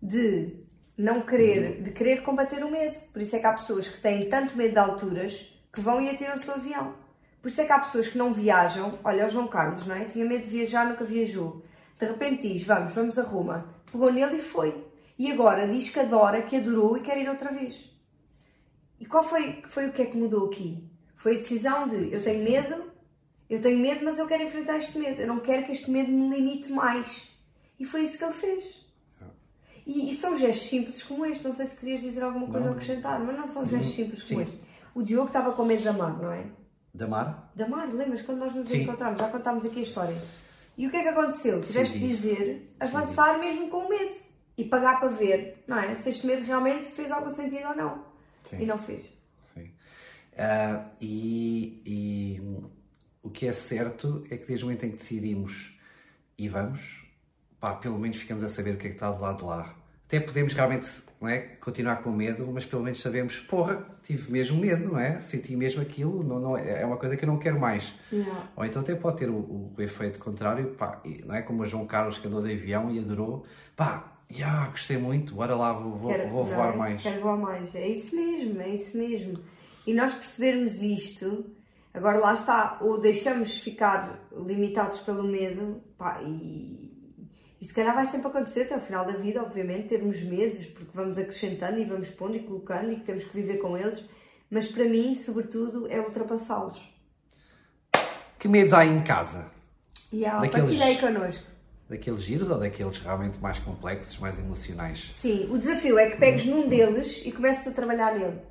de 0.00 0.64
não 0.96 1.22
querer, 1.22 1.82
de 1.82 1.90
querer 1.90 2.22
combater 2.22 2.62
o 2.64 2.70
medo. 2.70 2.94
Por 3.12 3.20
isso 3.20 3.34
é 3.34 3.40
que 3.40 3.46
há 3.46 3.52
pessoas 3.52 3.88
que 3.88 4.00
têm 4.00 4.28
tanto 4.28 4.56
medo 4.56 4.72
de 4.72 4.78
alturas 4.78 5.52
que 5.72 5.80
vão 5.80 6.00
e 6.00 6.08
atiram-se 6.08 6.46
do 6.46 6.52
avião. 6.52 6.94
Por 7.42 7.48
isso 7.48 7.60
é 7.60 7.64
que 7.64 7.72
há 7.72 7.78
pessoas 7.78 8.08
que 8.08 8.16
não 8.16 8.32
viajam. 8.32 8.98
Olha, 9.02 9.26
o 9.26 9.28
João 9.28 9.48
Carlos, 9.48 9.84
não 9.86 9.94
é? 9.94 10.04
Tinha 10.04 10.24
medo 10.24 10.44
de 10.44 10.50
viajar, 10.50 10.88
nunca 10.88 11.04
viajou. 11.04 11.62
De 11.98 12.06
repente 12.06 12.48
diz: 12.48 12.62
Vamos, 12.62 12.94
vamos 12.94 13.18
a 13.18 13.22
Roma. 13.22 13.74
Pegou 13.90 14.12
nele 14.12 14.38
e 14.38 14.42
foi. 14.42 14.86
E 15.18 15.30
agora 15.30 15.68
diz 15.68 15.90
que 15.90 16.00
adora, 16.00 16.42
que 16.42 16.56
adorou 16.56 16.96
e 16.96 17.00
quer 17.00 17.18
ir 17.18 17.28
outra 17.28 17.52
vez. 17.52 17.90
E 18.98 19.04
qual 19.04 19.24
foi, 19.24 19.62
foi 19.68 19.88
o 19.88 19.92
que 19.92 20.02
é 20.02 20.06
que 20.06 20.16
mudou 20.16 20.46
aqui? 20.46 20.88
Foi 21.16 21.36
a 21.36 21.38
decisão 21.38 21.86
de: 21.86 22.12
Eu 22.12 22.22
tenho 22.22 22.42
medo, 22.44 22.92
eu 23.50 23.60
tenho 23.60 23.78
medo, 23.78 24.04
mas 24.04 24.18
eu 24.18 24.26
quero 24.26 24.44
enfrentar 24.44 24.78
este 24.78 24.98
medo. 24.98 25.20
Eu 25.20 25.26
não 25.26 25.40
quero 25.40 25.64
que 25.64 25.72
este 25.72 25.90
medo 25.90 26.10
me 26.10 26.36
limite 26.36 26.72
mais. 26.72 27.33
E 27.78 27.84
foi 27.84 28.02
isso 28.02 28.18
que 28.18 28.24
ele 28.24 28.32
fez. 28.32 28.84
E, 29.86 30.10
e, 30.10 30.14
são 30.14 30.36
gestos 30.36 30.68
simples 30.68 31.02
como 31.02 31.26
este. 31.26 31.44
Não 31.44 31.52
sei 31.52 31.66
se 31.66 31.76
querias 31.78 32.00
dizer 32.00 32.22
alguma 32.22 32.46
coisa 32.46 32.68
a 32.68 32.72
acrescentar, 32.72 33.20
mas 33.20 33.36
não 33.36 33.46
são 33.46 33.66
gestos 33.66 33.94
simples 33.94 34.22
como 34.22 34.40
Sim. 34.40 34.50
este. 34.50 34.60
O 34.94 35.02
Diogo 35.02 35.26
estava 35.26 35.52
com 35.52 35.64
medo 35.64 35.84
da 35.84 35.92
mar, 35.92 36.16
não 36.16 36.32
é? 36.32 36.46
Da 36.94 37.06
mar? 37.06 37.52
Da 37.54 37.68
mar, 37.68 37.92
lembras 37.92 38.22
quando 38.22 38.38
nós 38.38 38.54
nos 38.54 38.68
Sim. 38.68 38.82
encontramos? 38.82 39.20
Já 39.20 39.28
contámos 39.28 39.64
aqui 39.64 39.80
a 39.80 39.82
história. 39.82 40.22
E 40.78 40.86
o 40.86 40.90
que 40.90 40.96
é 40.96 41.02
que 41.02 41.08
aconteceu? 41.08 41.60
Tiveste 41.60 41.98
de 41.98 42.08
dizer 42.08 42.74
avançar 42.80 43.34
Sim. 43.34 43.40
mesmo 43.40 43.68
com 43.68 43.78
o 43.78 43.88
medo 43.88 44.14
e 44.56 44.64
pagar 44.64 45.00
para 45.00 45.08
ver, 45.08 45.62
não 45.66 45.78
é? 45.78 45.94
Se 45.94 46.08
este 46.08 46.26
medo 46.26 46.44
realmente 46.44 46.88
fez 46.88 47.10
algum 47.10 47.30
sentido 47.30 47.68
ou 47.68 47.76
não. 47.76 48.04
Sim. 48.44 48.60
E 48.60 48.66
não 48.66 48.78
fez. 48.78 49.12
Sim. 49.52 49.64
Uh, 49.64 50.88
e, 51.00 51.82
e 51.84 52.42
o 53.22 53.30
que 53.30 53.46
é 53.46 53.52
certo 53.52 54.24
é 54.30 54.36
que 54.36 54.46
desde 54.46 54.64
o 54.64 54.68
momento 54.68 54.84
em 54.84 54.92
que 54.92 54.98
decidimos 54.98 55.78
e 56.38 56.48
vamos, 56.48 57.03
pá, 57.64 57.72
pelo 57.72 57.98
menos 57.98 58.18
ficamos 58.18 58.44
a 58.44 58.48
saber 58.50 58.74
o 58.74 58.76
que 58.76 58.88
é 58.88 58.90
que 58.90 58.96
está 58.96 59.10
do 59.10 59.22
lado 59.22 59.38
de 59.38 59.44
lá. 59.44 59.74
Até 60.06 60.20
podemos 60.20 60.52
realmente 60.52 60.86
não 61.18 61.26
é, 61.26 61.38
continuar 61.38 62.02
com 62.02 62.10
medo, 62.12 62.46
mas 62.52 62.66
pelo 62.66 62.82
menos 62.82 63.00
sabemos, 63.00 63.38
porra, 63.38 63.82
tive 64.02 64.30
mesmo 64.30 64.58
medo, 64.58 64.92
não 64.92 65.00
é? 65.00 65.18
Senti 65.22 65.56
mesmo 65.56 65.80
aquilo, 65.80 66.22
não, 66.22 66.38
não, 66.38 66.58
é 66.58 66.84
uma 66.84 66.98
coisa 66.98 67.16
que 67.16 67.24
eu 67.24 67.26
não 67.26 67.38
quero 67.38 67.58
mais. 67.58 67.90
Yeah. 68.12 68.50
Ou 68.54 68.66
então 68.66 68.82
até 68.82 68.94
pode 68.94 69.16
ter 69.16 69.30
o, 69.30 69.72
o, 69.74 69.74
efeito 69.78 70.18
contrário, 70.18 70.74
pá, 70.74 71.00
não 71.24 71.34
é 71.34 71.40
como 71.40 71.62
o 71.62 71.66
João 71.66 71.86
Carlos 71.86 72.18
que 72.18 72.28
andou 72.28 72.42
de 72.42 72.52
avião 72.52 72.90
e 72.90 72.98
adorou, 72.98 73.46
pá, 73.74 74.12
yeah, 74.30 74.68
gostei 74.68 74.98
muito, 74.98 75.34
bora 75.34 75.54
lá, 75.54 75.72
vou, 75.72 75.96
vou, 75.96 76.10
quero, 76.10 76.28
vou 76.28 76.44
voar 76.44 76.74
é? 76.74 76.76
mais. 76.76 77.02
Quero 77.02 77.22
voar 77.22 77.38
mais, 77.38 77.74
é 77.74 77.88
isso 77.88 78.14
mesmo, 78.14 78.60
é 78.60 78.68
isso 78.68 78.98
mesmo. 78.98 79.38
E 79.86 79.94
nós 79.94 80.12
percebermos 80.12 80.82
isto, 80.82 81.46
agora 81.94 82.18
lá 82.18 82.34
está, 82.34 82.76
ou 82.82 83.00
deixamos 83.00 83.56
ficar 83.56 84.20
limitados 84.36 85.00
pelo 85.00 85.22
medo, 85.22 85.82
pá, 85.96 86.20
e 86.22 86.83
e 87.64 87.66
se 87.66 87.72
calhar 87.72 87.94
vai 87.94 88.04
sempre 88.04 88.26
acontecer 88.26 88.64
até 88.64 88.74
ao 88.74 88.80
final 88.82 89.06
da 89.06 89.14
vida, 89.14 89.42
obviamente, 89.42 89.88
termos 89.88 90.20
medos, 90.20 90.66
porque 90.66 90.90
vamos 90.92 91.16
acrescentando 91.16 91.78
e 91.78 91.84
vamos 91.86 92.10
pondo 92.10 92.36
e 92.36 92.40
colocando 92.40 92.92
e 92.92 92.96
que 92.96 93.04
temos 93.06 93.24
que 93.24 93.34
viver 93.34 93.56
com 93.56 93.74
eles, 93.74 94.04
mas 94.50 94.68
para 94.68 94.84
mim, 94.84 95.14
sobretudo, 95.14 95.90
é 95.90 95.98
ultrapassá-los. 95.98 96.78
Que 98.38 98.48
medos 98.48 98.74
há 98.74 98.84
em 98.84 99.02
casa? 99.02 99.46
E 100.12 100.26
há, 100.26 100.40
daqueles, 100.40 100.60
partilha 100.60 100.84
aí 100.84 100.98
connosco. 100.98 101.42
Daqueles 101.88 102.20
giros 102.20 102.50
ou 102.50 102.58
daqueles 102.58 102.98
realmente 102.98 103.38
mais 103.38 103.58
complexos, 103.60 104.18
mais 104.18 104.38
emocionais? 104.38 105.08
Sim, 105.12 105.48
o 105.50 105.56
desafio 105.56 105.98
é 105.98 106.10
que 106.10 106.18
pegues 106.18 106.44
num 106.44 106.68
deles 106.68 107.22
e 107.24 107.32
comeces 107.32 107.66
a 107.66 107.72
trabalhar 107.72 108.14
nele. 108.14 108.42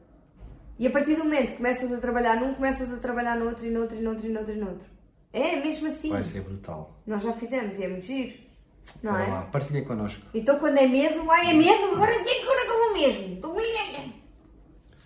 E 0.80 0.88
a 0.88 0.89
partir 0.89 1.13
do 1.17 1.23
momento 1.23 1.52
que 1.52 1.58
começas 1.58 1.93
a 1.93 1.97
trabalhar 1.97 2.38
num, 2.38 2.56
começas 2.56 2.91
a 2.91 2.97
trabalhar 2.97 3.38
no 3.38 3.45
outro 3.45 3.63
e 3.63 3.69
no 3.69 3.82
outro 3.82 3.95
e 3.95 4.02
no 4.02 4.10
outro 4.10 4.26
e 4.26 4.30
no 4.32 4.39
outro 4.39 4.56
e 4.56 4.58
no 4.58 4.69
outro. 4.71 4.88
É, 5.32 5.62
mesmo 5.62 5.86
assim. 5.86 6.10
Vai 6.10 6.23
ser 6.23 6.41
brutal. 6.41 6.99
Nós 7.06 7.21
já 7.21 7.32
fizemos 7.34 7.78
e 7.78 7.84
é 7.84 7.88
muito 7.88 8.08
giro. 8.08 8.52
Não 9.01 9.17
é? 9.17 9.27
lá, 9.27 9.41
partilhem 9.51 9.83
connosco. 9.83 10.21
Então 10.33 10.59
quando 10.59 10.77
é 10.77 10.87
medo, 10.87 11.29
ai 11.29 11.51
é 11.51 11.53
medo, 11.53 11.93
agora 11.93 12.11
agora 12.11 12.25
que 12.25 12.69
eu 12.69 12.79
vou 12.79 12.93
mesmo. 12.93 13.33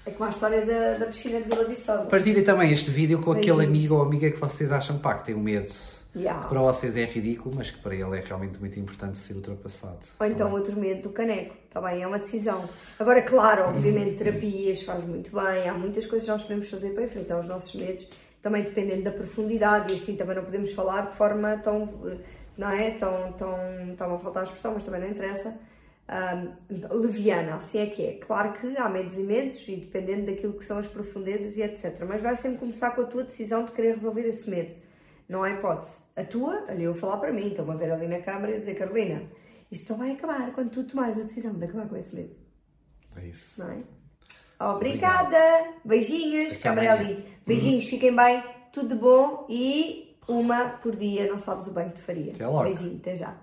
É 0.08 0.12
como 0.12 0.24
a 0.24 0.30
história 0.30 0.66
da, 0.66 1.00
da 1.00 1.06
piscina 1.08 1.42
de 1.42 1.50
Vila 1.50 1.66
Viçosa. 1.66 2.06
Partilhem 2.06 2.42
também 2.42 2.72
este 2.72 2.90
vídeo 2.90 3.20
com 3.22 3.34
aquele 3.34 3.66
amigo 3.66 3.96
ou 3.96 4.02
amiga 4.02 4.32
que 4.32 4.40
vocês 4.40 4.72
acham 4.72 4.98
pá, 4.98 5.16
que 5.16 5.26
tem 5.26 5.36
um 5.36 5.42
medo. 5.42 5.70
Yeah. 6.16 6.44
Que 6.44 6.48
para 6.48 6.62
vocês 6.62 6.96
é 6.96 7.04
ridículo, 7.04 7.56
mas 7.56 7.70
que 7.72 7.78
para 7.80 7.94
ele 7.94 8.18
é 8.18 8.24
realmente 8.26 8.58
muito 8.58 8.80
importante 8.80 9.18
ser 9.18 9.34
ultrapassado. 9.34 10.00
Ou 10.18 10.26
então 10.26 10.50
outro 10.54 10.80
medo 10.80 11.02
do 11.02 11.10
caneco, 11.10 11.56
está 11.68 11.82
bem? 11.82 12.02
É 12.02 12.08
uma 12.08 12.20
decisão. 12.20 12.70
Agora, 12.98 13.22
claro, 13.22 13.66
obviamente, 13.66 14.16
terapias 14.16 14.82
faz 14.82 15.04
muito 15.04 15.30
bem, 15.30 15.68
há 15.68 15.74
muitas 15.74 16.06
coisas 16.06 16.26
que 16.26 16.32
nós 16.32 16.42
podemos 16.42 16.70
fazer 16.70 16.92
para 16.92 17.04
enfrentar 17.04 17.40
os 17.42 17.46
nossos 17.46 17.76
medos, 17.76 18.08
também 18.42 18.64
dependendo 18.64 19.04
da 19.04 19.12
profundidade, 19.12 19.94
e 19.94 19.98
assim 19.98 20.16
também 20.16 20.38
não 20.38 20.46
podemos 20.46 20.72
falar 20.72 21.08
de 21.08 21.18
forma 21.18 21.58
tão, 21.58 21.84
eh, 22.06 22.18
não 22.58 22.70
é? 22.70 22.92
Tão, 22.92 23.32
tão, 23.34 23.56
estava 23.92 24.16
a 24.16 24.20
faltar 24.20 24.44
a 24.44 24.46
expressão, 24.46 24.74
mas 24.74 24.86
também 24.86 25.02
não 25.02 25.10
interessa. 25.10 25.58
ahm, 26.08 26.54
leviana, 26.92 27.56
assim 27.56 27.80
é 27.80 27.86
que 27.88 28.06
é. 28.06 28.14
Claro 28.14 28.54
que 28.54 28.78
há 28.78 28.88
medos 28.90 29.18
e 29.18 29.24
medos, 29.24 29.68
e 29.68 29.76
dependendo 29.76 30.26
daquilo 30.28 30.54
que 30.54 30.64
são 30.64 30.78
as 30.78 30.88
profundezas 30.88 31.58
e 31.58 31.62
etc. 31.62 32.04
Mas 32.08 32.22
vai 32.22 32.36
sempre 32.36 32.60
começar 32.60 32.92
com 32.92 33.02
a 33.02 33.06
tua 33.06 33.24
decisão 33.24 33.66
de 33.66 33.72
querer 33.74 33.96
resolver 33.96 34.22
esse 34.28 34.50
medo. 34.50 34.74
Não 35.28 35.44
há 35.44 35.52
hipótese. 35.52 35.98
A 36.16 36.24
tua, 36.24 36.64
ali 36.70 36.84
eu 36.86 36.94
vou 36.94 37.02
falar 37.02 37.18
para 37.18 37.34
mim, 37.34 37.48
estou-me 37.48 37.72
a 37.74 37.76
ver 37.76 37.92
ali 37.92 38.08
na 38.08 38.22
câmara 38.22 38.56
e 38.56 38.60
dizer, 38.60 38.76
Carolina, 38.76 39.24
isto 39.70 39.88
só 39.88 39.96
vai 39.96 40.12
acabar 40.12 40.54
quando 40.54 40.70
tu 40.72 40.84
tomares 40.86 41.18
a 41.18 41.24
decisão 41.24 41.54
de 41.54 41.66
acabar 41.66 41.90
com 41.90 41.98
esse 41.98 42.16
medo, 42.16 42.34
É 43.18 43.26
isso. 43.26 43.60
não 43.62 43.70
é? 43.70 43.80
Obrigada! 44.60 45.38
Beijinhos, 45.86 46.54
Até 46.54 46.62
câmara 46.64 46.94
ali. 46.94 47.26
Beijinhos, 47.46 47.86
fiquem 47.88 48.16
bem, 48.16 48.42
tudo 48.72 48.96
de 48.96 49.02
bom 49.02 49.46
e 49.50 50.07
uma 50.28 50.66
por 50.70 50.96
dia, 50.96 51.28
não 51.32 51.40
sabes 51.40 51.68
o 51.68 51.74
bem 51.74 51.90
que 51.90 51.96
te 51.96 52.02
faria. 52.02 52.34
Até 52.34 52.48
logo. 52.48 52.64
Beijinho, 52.64 52.98
até 52.98 53.16
já. 53.16 53.36